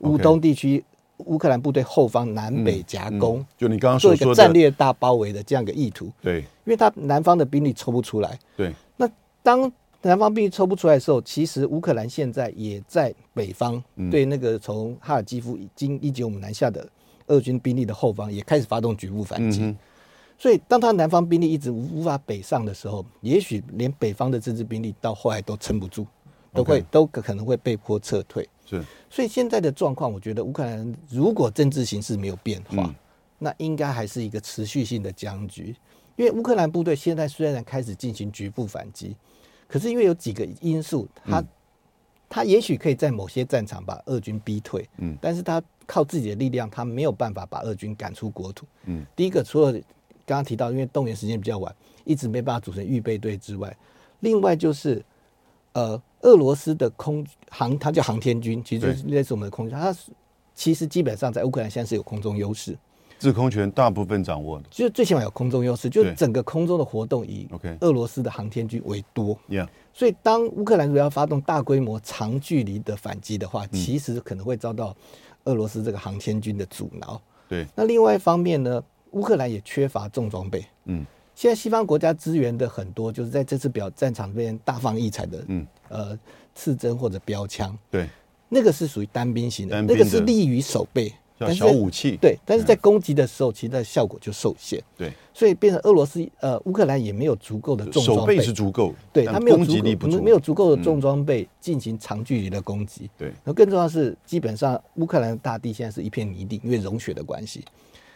[0.00, 0.84] 乌东地区。
[1.18, 6.10] 乌克兰部队后方南北夹攻，就你刚刚做一个战略大包围的这样一个意图。
[6.20, 8.38] 对，因为他南方的兵力抽不出来。
[8.56, 9.08] 对，那
[9.42, 9.70] 当
[10.02, 16.86] 南方兵力抽不出来的时候，其实乌克兰现在也在北方对那个从哈尔基夫经一九五南下的
[17.28, 19.74] 俄军兵力的后方也开始发动局部反击。
[20.36, 26.04] 所以，当他南方兵力一直无法北上的时候，也许连北方的这支兵力到后来都撑不住，
[26.52, 28.46] 都会都可能会被迫撤退。
[28.66, 32.94] 是，所以现在的状况，我觉得乌克兰如果政治形势没有变化，
[33.38, 35.76] 那应该还是一个持续性的僵局。
[36.16, 39.14] 因为乌克兰部队现在虽然开始进行局部反击，
[39.68, 41.44] 可是因为有几个因素，他
[42.28, 48.66] 他也许可以在某些战场把俄军逼退，嗯，但是他靠自己的力量，他没有办法把俄军赶出国土。
[48.86, 49.72] 嗯，第一个除了
[50.24, 51.74] 刚刚提到，因为动员时间比较晚，
[52.04, 53.76] 一直没办法组成预备队之外，
[54.20, 55.04] 另外就是
[55.74, 56.00] 呃。
[56.24, 59.78] 俄罗斯的空航，它叫航天军，其实类似我们的空军。
[59.78, 59.94] 它
[60.54, 62.76] 其实基本上在乌克兰现在是有空中优势，
[63.18, 67.48] 制空权大部分掌握的，就最起码有空中优势，就整个空中的活动以
[67.80, 69.38] 俄罗斯的航天军为多。
[69.92, 74.96] 所以当乌克兰如果要发动大规模长距离的反击的话，其实可能会遭到
[75.44, 77.20] 俄罗斯这个航天军的阻挠。
[77.48, 80.64] 对，那另外一方面呢，乌克兰也缺乏重装备。
[80.86, 81.04] 嗯。
[81.34, 86.18] 现在西方国家支援的很多，就是在这次表战场这边大放异彩的，嗯，呃，
[86.54, 88.08] 刺针或者标枪，对，
[88.48, 91.12] 那个是属于单兵型的，那个是利于守备，
[91.52, 103.10] 小武器，对，但是在攻击的时候，其实它的效果就受限，对，所以变成俄罗斯呃乌克兰也没有足够的重手装备背是足够，对，但它没有足力不足，够没有足够的重装备进行长距离的攻击。
[103.18, 107.64] 对，然后更重要的是，基本上乌克兰的大地现在是一片泥地，因为融雪的关系，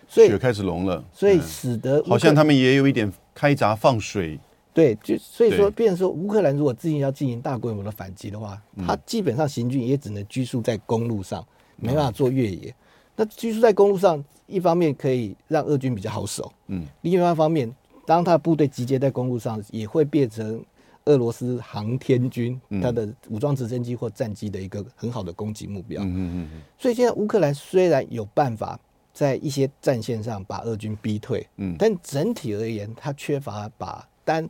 [0.08, 1.42] 所以雪开始融了，所以嗯。
[1.42, 4.40] 使得好像他们也有一点开闸放水，
[4.72, 8.86] 对，就所以说，变成说乌克兰如果自己要进行大规模的反击的话，嗯。
[8.86, 12.74] 它基本上行军也只能拘束在公路上，没办法做越嗯野。
[13.16, 17.70] 那拘束在公路上，一方面可以让俄军比较好守，嗯，另外一方面，
[18.06, 20.64] 当他的部队集结在公路上，也会变成
[21.04, 22.80] 俄罗斯航天军嗯。
[22.80, 26.02] 它的武装直升机或战机的一个很好的攻击目标。
[26.02, 26.50] 嗯嗯。
[26.78, 28.78] 所以现在乌克兰虽然有办法
[29.18, 34.48] 在一些战线上把俄军逼退，嗯但整体而言，他缺乏把单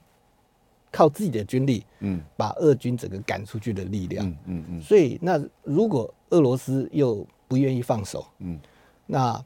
[0.93, 4.27] 靠自己的军力嗯把俄军整个赶出去的力量。
[4.27, 8.61] 嗯嗯嗯所以，那如果俄罗斯又不愿意放手，嗯，
[9.07, 9.43] 那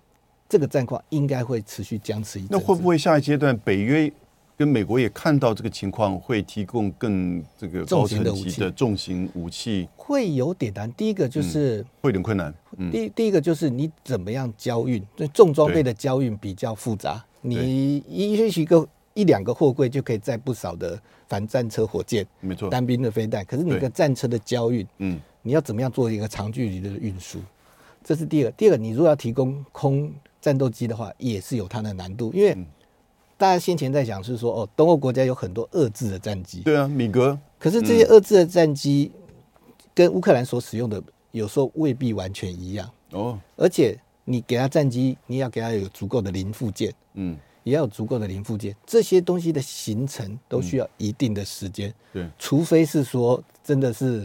[0.49, 2.47] 这个战况应该会持续僵持一。
[2.51, 4.13] 那会不会下一阶段北约
[4.63, 10.93] 跟美国也看到这个情况，会提供更这个高重型层的武器级的重型武器，会有点难？
[10.93, 11.85] 第一个就是。
[12.01, 17.25] 会有点困难，嗯第第一个就是你怎么样交运，对重装备的交运比较复杂。
[17.41, 20.97] 你一也许一个一两个货柜就可以载不少的
[21.29, 27.41] 反战车火箭、没错，单兵的飞弹，可是你对个战车的交运，嗯你要怎么样做一个长距离的运输？
[28.05, 28.51] 这是第二。
[28.53, 32.65] 第二个，你如果要提供空战斗机的话，也是有它的难度，因为嗯
[33.43, 39.11] 大家先前在讲是说，哦，东欧国家有很多遏制的战机，对啊，米格，可是这些遏制的战机
[39.93, 41.03] 跟乌克兰所使用的
[41.33, 42.89] 有时候未必完全一样。
[43.11, 54.25] 哦，而且你给他战机，你也要给他有足够的零附件，嗯，也要有足够的零附件，这些东西的形成都需要一定的时间，对，除非是说真的是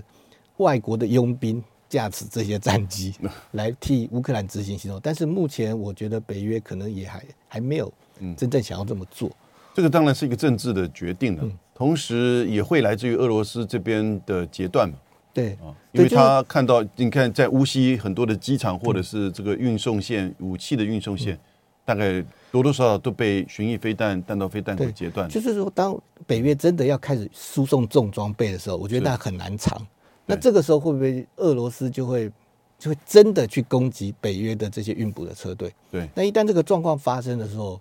[0.58, 3.16] 外国的佣兵驾驶这些战机
[3.54, 7.92] 来替乌克兰执行行动，但是目前我觉得北约可能也还还没有
[8.36, 9.30] 真正想要这么做。
[9.74, 14.96] 这个当然是一个政治的决定了，嗯同时也会来自于俄罗斯这边的截断嘛，
[15.32, 21.40] 对啊，因为他看到，你看在乌西很多的机场或者是这个运送线、武器的运送嗯线，
[21.86, 25.30] 大概多多少少都被巡弋飞弹、弹道飞弹给截断。
[25.30, 29.80] 就是说，当北约真的要开始输送重装备的时候，我觉得那很难藏。
[30.26, 32.32] 那这个时候会不会俄罗斯就会
[32.80, 35.72] 就会真的去攻击北约的这些运补的车队？
[35.92, 37.80] 对，那一旦这个状况发生的时候，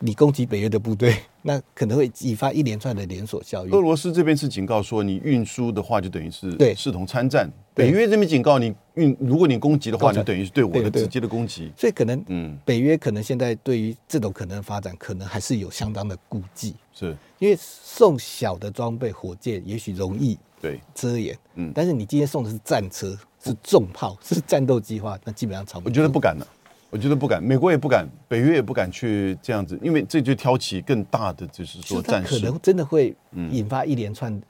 [0.00, 3.72] 你攻击北约的部队， 那可能会引发一连串的连锁效应。
[3.72, 3.82] 俄应。
[3.82, 6.74] 罗斯这边是警告说，你运输的话就等于是对。
[6.74, 11.72] 视同参战；北约这边警告你运，如果你攻击的话，就等于是对我的直接的攻击。
[11.76, 17.16] 所以可能嗯，北约可能现在对于这种可能的发展，可能还是有相当的顾忌，是。
[17.38, 21.72] 因为送小的装备火箭也许容易对，遮掩，嗯。
[21.74, 25.94] 但是你今天送的是战车，是重炮，是战斗机的话，那基本上差不我住。
[25.94, 26.46] 觉得不敢了。
[26.94, 32.38] 我觉得不敢，美国也不敢，北约也不敢去这样子，因为这就挑起更大的，就是说战事。
[32.38, 34.40] 可能真的会嗯引发一连串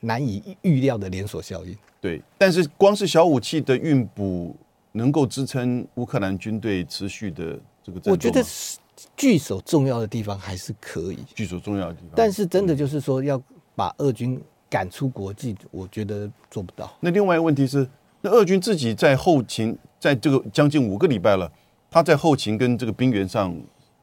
[0.00, 1.74] 难以预料的连锁效应。
[1.98, 4.54] 对，但是光是小武器的运补
[4.92, 8.76] 能够支撑乌克兰军队持续的这个战我觉得是
[9.16, 12.10] 据守重要的地方还是可以，据守重要的地方。
[12.14, 13.42] 但是真的就是说要
[13.74, 16.94] 把俄军赶出国际，我觉得做不到。
[17.00, 17.88] 那另外一个问题是，
[18.20, 21.50] 那俄军自己在后勤，在这个将近五个礼拜了，
[21.90, 23.54] 他在后勤跟这个兵员上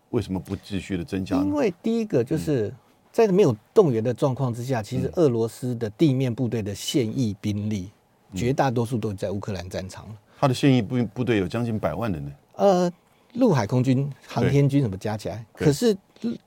[0.09, 1.43] 为什么不继续的增加呢？
[1.45, 2.73] 因为第一个就是
[3.11, 7.91] 在没有动员的状况之下，其实俄罗斯的地面部队的现役兵力
[8.33, 10.15] 绝大多数都在乌克兰战场了。
[10.37, 12.31] 他的现役部部队有将近百万人呢。
[12.55, 12.91] 呃，
[13.33, 15.95] 陆海空军、航天军什么加起来，可是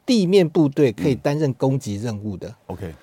[0.05, 2.55] 地面部队可以担任攻击任务的。
[2.67, 2.95] OK，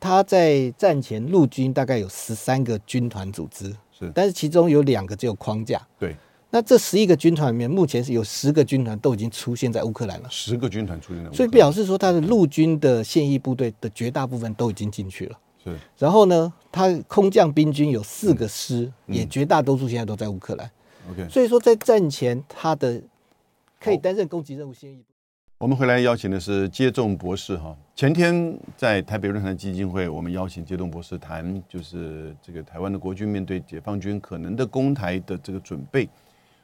[0.00, 5.80] 他在战前陆军大概有十三个军团组织，是但是其中有两个只有框架。
[5.98, 6.16] 对，
[6.50, 15.38] 那这十一个军团里面，目前是有十个军团都已经出现在乌克兰了，十个军团出现在乌克兰，所以表示说，他的陆军的现役部队的绝大部分都已经进去了。
[15.62, 20.70] 是然后呢，他空降兵军有四个师，嗯也绝大多数现在都在乌克兰。
[21.10, 21.28] OK。
[21.28, 23.02] 所以说，在战前，他的
[23.80, 25.04] 可以担任攻击任务现役。
[25.58, 27.74] 我们回来邀请的是接种博士哈。
[27.94, 36.08] 前天在台北论坛基金会，我们邀请接种博士谈，就是这个台湾的国军面对解放军可能的攻台的这个准备。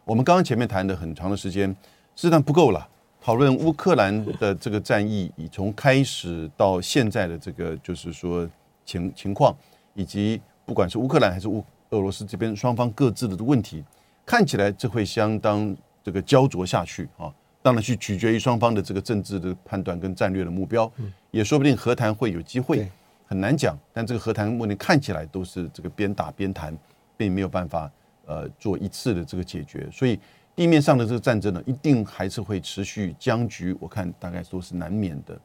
[0.04, 1.68] 我们刚刚前面谈的很长的时间，
[2.16, 2.88] 事实上不够了。
[3.20, 8.48] 讨论乌克兰的这个战役，以从开始到现在的这个就是说
[8.84, 9.56] 情情况，
[9.94, 13.84] 以及不管是乌克兰还是乌俄罗斯这边双方各自的问题，
[14.26, 17.32] 看起来这会相当这个焦灼下去啊。
[17.62, 20.90] 当然去取决于双方的这个政治的判断跟战略的目标，
[21.30, 22.90] 也说不定和谈会有机会，
[23.24, 23.78] 很难讲。
[23.92, 26.76] 但这个和谈目前看起来都是这个边打边谈，
[27.16, 27.88] 并没有办法
[28.26, 29.88] 呃做一次的这个解决。
[29.92, 30.18] 所以
[30.54, 35.38] 地面上的这个战争呢，一定还是会持续僵局，我看大概都是难免的。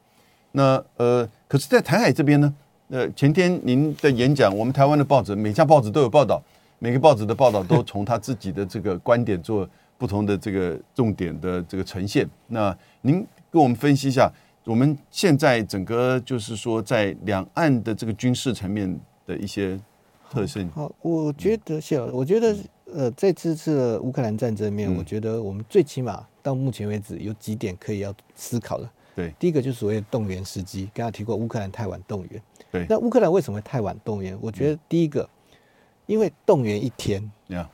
[0.52, 2.54] 那呃，可是，在台海这边呢，
[2.90, 6.42] 呃，前天您的演讲，我们台湾的报纸每家报纸都有报道，
[6.80, 12.28] 每个报纸的报道都从他自己的这个观点做不同的这个重点的这个呈现。
[12.48, 14.32] 那您跟我们分析一下，
[14.64, 19.80] 我们现在整个就是说在两岸的这个军事层面的一些
[20.30, 20.70] 特性。
[20.72, 22.56] 好，我觉得是，我觉得
[22.94, 28.90] 呃，在这次的乌克兰战争面，嗯我觉得我们最起码到目前为止有几点可以要思考的。
[29.16, 32.42] 对第一个就是所谓的动员时机，刚刚提过乌克兰太晚动员。
[32.72, 34.38] 对那乌克兰为什么会太晚动员？
[34.40, 35.28] 我觉得第一个，
[36.06, 37.68] 因为动员一天，呀，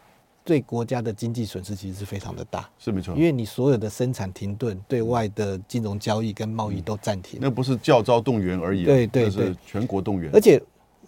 [0.45, 7.39] 对国家的经济损失其实是非常的大，是没错因，为你所有的生产停顿，对外的金融交易跟贸易都暂停。
[7.41, 10.39] 那不是教招动员而已啊，对对对全国动员而。
[10.39, 10.61] 且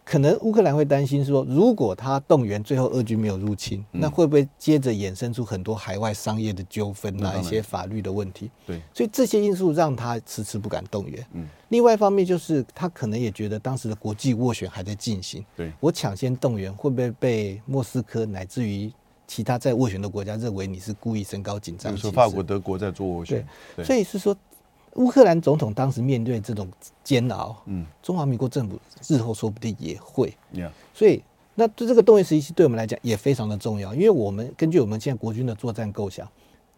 [0.05, 3.99] 可能乌克兰会担心说，如果他动员，最后俄军没有入侵，嗯。
[3.99, 8.51] 那会不会接着衍生出很多海外商业的纠纷啊，那一些法律的问题？
[8.67, 11.25] 对，所以这些因素让他迟迟不敢动员。
[11.33, 18.93] 嗯，另外一方面就是他可能也觉得当时的国际斡旋还在进行，对，我抢先动员会不会被莫斯科乃至于
[19.27, 22.11] 其他在斡旋的国家认为你是故意升高紧张那个时候？
[22.11, 23.43] 法国、德国在做斡旋，
[23.75, 23.83] 对。
[23.83, 24.37] 所以是说，
[24.95, 26.67] 乌克兰总统当时面对这种
[27.03, 30.33] 煎熬，嗯，中华民国政府日后说不定也会。
[30.53, 31.21] 呀，所以，
[31.53, 36.27] 那对这个动员时期对我们来讲也非常的重要，因为我们根据我们现在国军的作战构想，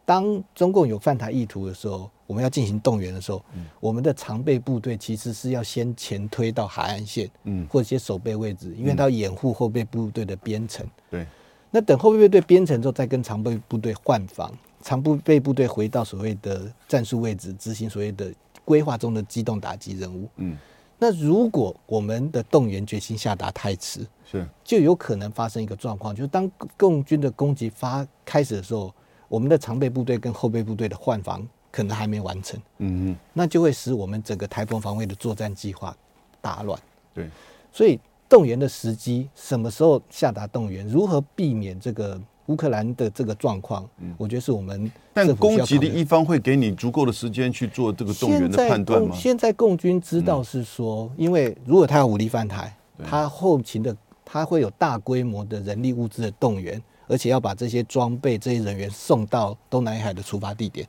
[0.06, 3.66] 当中共有犯台意图的时候，我们要进行动员的时候，嗯。
[3.80, 10.86] 我们的常备部队其实是要先前推到海岸线，嗯，或者一些守备位置，因为它要掩护后备部队的编程。
[11.12, 11.26] 对，
[11.70, 14.52] 那等后备部队编成之后，再跟常备部队换防，
[14.88, 18.34] 常备部队回到所谓的战术位置，执行所谓的
[18.64, 20.30] 规划中的机动打击任务。
[20.38, 20.58] 嗯，
[20.98, 28.94] 那如果我们的动员决心下达太迟，是，就有可能发生一个状况，就是当共军的攻击发开始的时候，
[29.28, 35.94] 我们的常备部队跟后备部队的换防可能还没完成，嗯嗯，那就会使我们整个台风防卫的作战计划
[36.40, 36.80] 大乱。
[37.14, 37.30] 对，
[37.74, 42.18] 所以动员的时机，什么时候下达动员，如何避免这个
[42.48, 43.88] 乌克兰的这个状况，
[44.18, 49.10] 我觉得是我们嗯但攻击的一方会给你足够的时间去做这个动员的判断吗？
[49.12, 53.96] 嗯现在共军知道是说，因为如果他要武力犯台，他后勤的
[54.26, 60.88] 他会有大规模的人力物资的动员，而且要把这些装备、这些人员送到东南海的出发地点。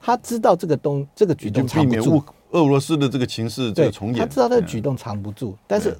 [0.00, 2.10] 他知道这个东这个举动藏不住。
[2.10, 2.22] 免乌，
[2.52, 4.18] 俄罗斯的这个情势这个重，演。
[4.18, 4.66] 他知道这个嗯。
[4.66, 5.96] 举动藏不住，但是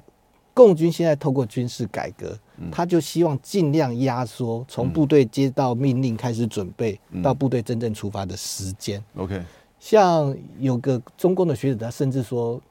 [0.53, 2.39] 共军现在透过军事改革，嗯
[2.71, 7.21] 他就希望尽量压缩从部队接到命令开始准备嗯。
[7.21, 9.03] 到部队真正出发的时间。
[9.15, 9.41] OK，
[9.79, 12.61] 像有个中共的学者，他甚至说，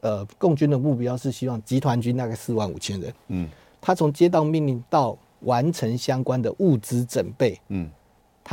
[0.00, 3.48] 呃，共军的目标是希望集团军大概四万五千人，嗯。
[3.80, 7.90] 他从接到命令到完成相关的物资准备，嗯，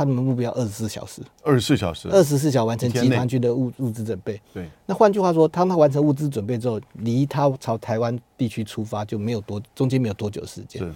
[0.00, 4.40] 他们的目标二十四小时，二十四小时，二十四小时完成集团军的物物资准备。
[4.54, 10.82] 对，那换句话说，当他完成物资准备之后，离他朝台湾地区出发就没有多，中间没有多久时间。
[10.82, 10.90] 是，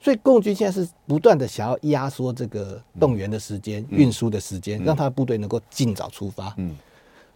[0.00, 6.54] 所以共军现在是不断的想要压缩这个动员的时间、运输的时间，让他的部队能够尽早出发。
[6.56, 6.74] 嗯。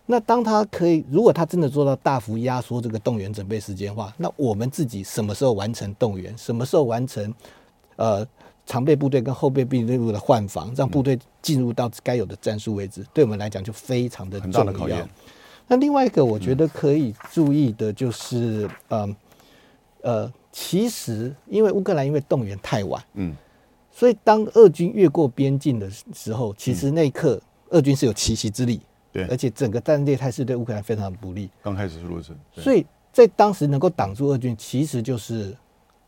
[0.06, 7.32] 那当他可以，如果他真的做到大幅压缩这个动员准备时间的话，那我们自己什么时候完成动员，什么时候完成
[7.96, 8.26] 呃
[8.70, 14.72] 常备部队跟后备部队的换防，让部队进入到该有的战术位置，对我们来讲就非常的很大重要。
[14.72, 15.08] 的考验。
[15.66, 19.16] 那另外一个我觉得可以注意的就是，嗯。
[20.02, 23.36] 呃，其实因为乌克兰因为动员太晚，嗯。
[23.92, 28.80] 所以当俄军越过边境的时候，其实那一刻俄军是有奇袭之力，
[29.12, 29.24] 对。
[29.24, 35.54] 而且整个战略态势对乌克兰非常不利，刚开始是如此，所以在当时能够挡住俄军，其实就是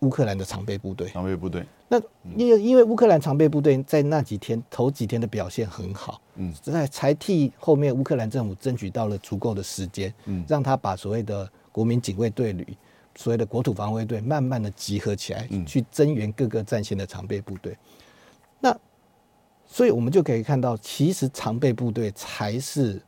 [0.02, 1.08] 乌克兰的常备部队。
[1.08, 2.00] 常备部队，那
[2.36, 6.52] 因为因为乌克兰常备部队在那几天头几天的表现很好，嗯。
[6.60, 10.44] 在才替后面乌克兰政府争取到了足够的时间，嗯。
[10.46, 12.66] 让他把所谓的国民警卫队旅、
[13.16, 15.64] 所谓的国土防卫队慢慢的集合起来，嗯。
[15.64, 17.76] 去增援各个战线的常备部队。
[18.60, 18.76] 那
[19.66, 23.00] 所以我们就可以看到，其实常备部队才是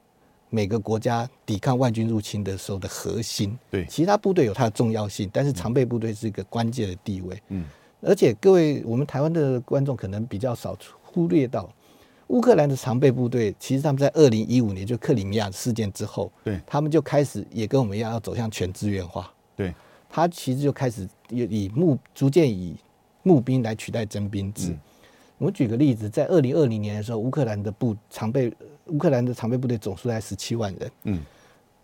[0.54, 3.58] 每个国家抵抗外军入侵的时候的核心。
[3.70, 7.42] 对其他部队有它的重要性，但是常备部队是一个关键的地位。
[7.48, 7.64] 嗯
[8.06, 11.68] 而且各位，我们台湾的观众可能比较少忽略到，
[12.26, 19.32] 乌克兰的常备部队，其实他们在二零一五年就克里米亚事件之后，对他们就开始也跟我们一样要走向全资源化。
[19.56, 19.74] 对，
[20.08, 22.76] 他其实就开始以以募逐渐以
[23.22, 24.68] 募兵来取代征兵制。
[24.70, 24.78] 嗯
[25.38, 28.52] 我们举个例子，在二零二零年的时候，乌克兰的部常备
[28.86, 31.20] 乌克兰的常备部队总数在十七万人，嗯。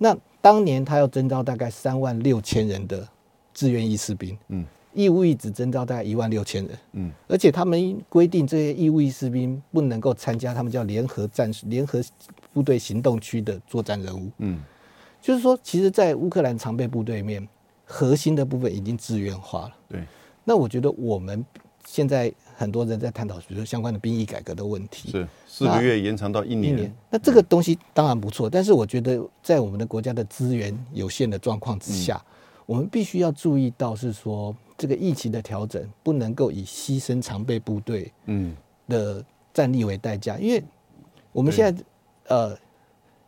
[0.03, 3.07] 那当年他要征召大概三万六千人的
[3.53, 12.03] 志愿役士兵，嗯，义务役只征召大概一万六千人，嗯，而且他们规定这些义务役士兵不能够参加他们叫联合战士、联合
[12.55, 14.31] 部队行动区的作战任务。
[14.39, 14.63] 嗯，
[15.21, 17.47] 就是说，其实，在乌克兰常备部队里面，
[17.85, 19.77] 核心的部分已经资源化了。
[19.87, 20.03] 对，
[20.45, 21.45] 那我觉得我们
[21.85, 25.11] 现在很多人在探讨，比如说相关的兵役改革的问题。
[25.13, 32.23] 是四个月延长到一一年，那这个东西当然不错，但是我觉得在我们的国家的资源有限的状况之下，
[32.67, 38.55] 我们必须要注意到是说这个疫情的调整不能够以牺牲常备部队嗯，
[38.89, 40.63] 的战力为代价，因为
[41.33, 41.83] 我们现在
[42.29, 42.55] 呃，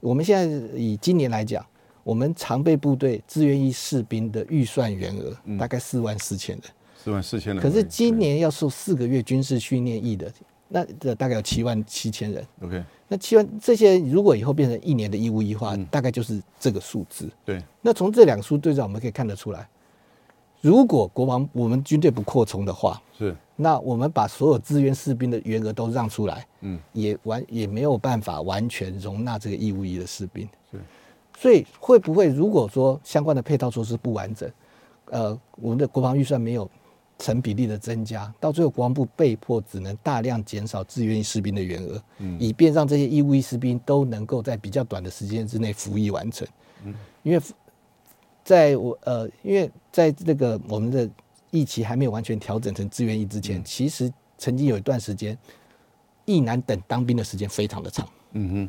[0.00, 0.44] 我们现在
[0.76, 1.64] 以今年来讲，
[2.04, 6.64] 我们常备部队志愿役士兵的预算员额大概四万四千人，
[7.02, 7.62] 四万四千人。
[7.62, 10.32] 可是今年要受四个月军事训练役的，
[10.68, 12.46] 那这大概有七万七千人。
[12.62, 17.28] OK，那七万这些如果以后变成一年的义务役化，嗯大概就是这个数字。
[17.44, 19.68] 对，那从这两个数对照，我们可以看得出来，
[20.60, 30.48] 如果国防我们军队不扩充的话，是，那我们把所有支援士兵的员额都让出来，嗯，也完也没有办法完全容纳这个义务役的士兵。
[30.70, 30.78] 是，
[31.36, 34.50] 所以会不会如果说相关的配套措施不完整，
[35.10, 36.70] 呃，我们的国防预算没有
[37.22, 46.46] 成比例的增加，到最后国防部被迫只能大量减少志愿役士兵的员额，嗯以便让这些义务役士兵都能够在比较短的时间之内服役完成。
[46.84, 46.92] 嗯
[47.22, 47.40] 因为
[48.42, 51.08] 在我呃，因为在这个我们的
[51.52, 55.38] 疫情还没有完全调整成志愿役之前，其实曾经有一段时间，
[56.24, 58.68] 役男等当兵的时间非常的长，嗯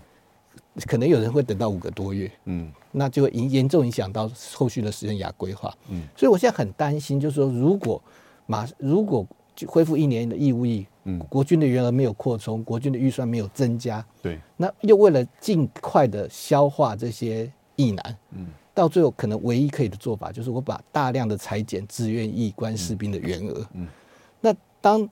[0.85, 2.31] 可能有人会等到五个多月。
[2.45, 5.75] 嗯那就会严严重影响到后续的时间涯规划。
[5.89, 7.99] 嗯，所以我现在很担心，就是说，如果
[8.45, 9.25] 马如果
[9.55, 11.19] 就恢复一年的义务役，嗯。
[11.29, 18.47] 国军的员额没有扩充，国军的预算没有增加，对，那又为了尽快的消化这些役男，嗯。
[18.73, 23.67] 到最后可能唯一可以的做法就是我把大量的裁减志愿役官士兵的员额。
[23.73, 23.87] 嗯。
[24.41, 25.07] 那当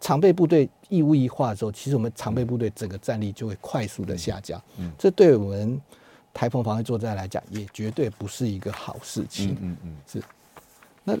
[0.00, 4.62] 常备部队义务役化的时候，其实我们常备部队整个战力就会快速的下降。
[4.78, 4.92] 嗯。
[4.96, 5.80] 这对我们
[6.32, 9.56] 台澎防卫作战来讲，也绝对不是一个好事情。
[9.60, 10.22] 嗯嗯嗯，
[11.02, 11.18] 那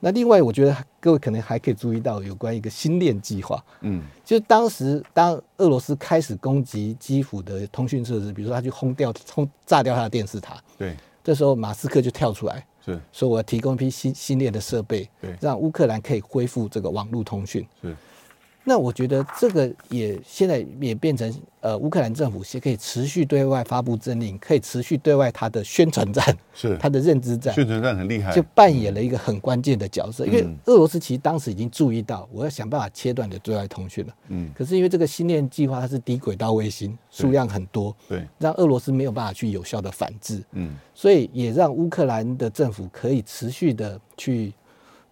[0.00, 4.02] 另外，我觉得各位可能还可以注意到有关一个新链计划，嗯。
[4.24, 13.00] 就是当时当俄罗斯开始攻击基辅的通讯设施，比如说他去轰掉、轰炸掉他的电视塔，对，这时候马斯克就跳出来是。
[13.12, 15.36] 说：“我要提供一批新新链的设备，对。
[15.40, 17.96] 让乌克兰可以恢复这个网络通讯。”是，
[18.68, 30.26] 那我觉得这个也现在也变成呃，乌克兰政府是可以持续对外发布政令，可以持续对外它的宣传战、 是，它的认知战，宣传战很厉害，就扮演了一个很关键的角色。
[30.26, 34.14] 因为嗯俄罗斯其实当时已经注意到，我要想办法切断你的对外通讯了。
[34.28, 40.42] 嗯可是因为这个星链计划它是低轨道卫星，数量很多，对，让俄罗斯没有办法去有效的反制。
[40.52, 44.52] 嗯所以也让乌克兰的政府可以持续的去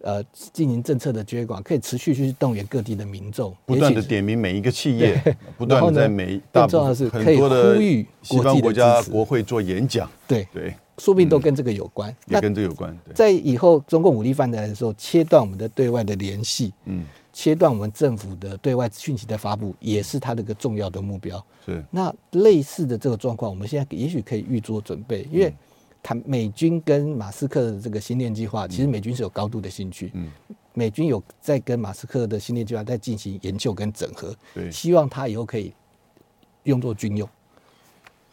[0.05, 5.19] 呃进行政策的接管，可以持续去动员各地的民众，不断的点名每一个企业，
[5.57, 12.15] 不断的在每大重要的是分可以很多的呼吁西方国家国会做演讲，对，对，说不定都跟这个有关。
[12.27, 17.03] 也跟这有关，在以后中共武力犯台的时候，切断我们的对外的联系，嗯
[17.33, 21.43] 切断我们政府的对外讯息的发布，也是它的一个重要的目标。
[21.65, 25.53] 是，那类似的这个状况，我们现在也许可以预做准备，因为
[26.05, 30.31] 谈美军跟马斯克的这个星链计划，其实美军是有高度的兴趣，嗯
[30.75, 35.73] 美军有在跟马斯克的星链计划在进行研究跟整合，对，希望他以后可以
[36.65, 37.27] 用作军用。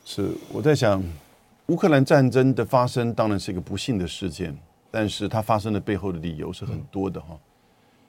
[0.05, 1.03] 是我在想，
[1.69, 4.55] 乌克兰战争的发生当然是一个不幸的事件，
[4.91, 7.39] 但是它发生的背后的理由是很多的哈。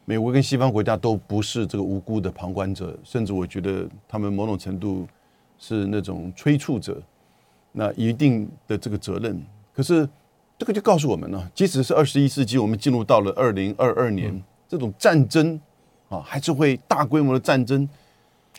[0.03, 5.07] 美国跟西方国家都不是这个无辜的旁观者，甚至我觉得他们某种程度
[5.57, 7.01] 是那种催促者，
[7.71, 9.41] 那一定的这个责任。
[9.75, 10.07] 可是
[10.57, 15.59] 这个就告诉我们了，即使是二十一世纪，我们进入到了二零二二年，这种战争
[16.09, 17.89] 啊，还是会大规模的战争，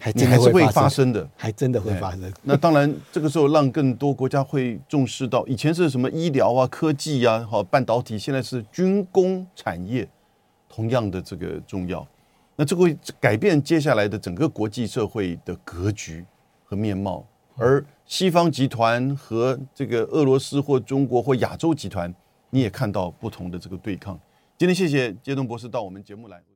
[0.00, 1.28] 还是会的会发发生的。
[1.36, 2.32] 还真的会发生。
[2.42, 10.06] 那当然，这个时候让更多国家会重视到，以前是什么医疗啊、科技啊、好半导体，现在是军工产业，
[10.68, 12.06] 同样的这个重要。
[12.56, 16.24] 那这个会改变接下来的整个国际社会的格局
[16.64, 17.24] 和面貌，
[17.56, 22.12] 而西方集团和这个俄罗斯或中国或亚洲集团，
[22.50, 24.18] 你也看到不同的这个对抗。
[24.58, 26.40] 今天谢谢杰东博士到我们节目来。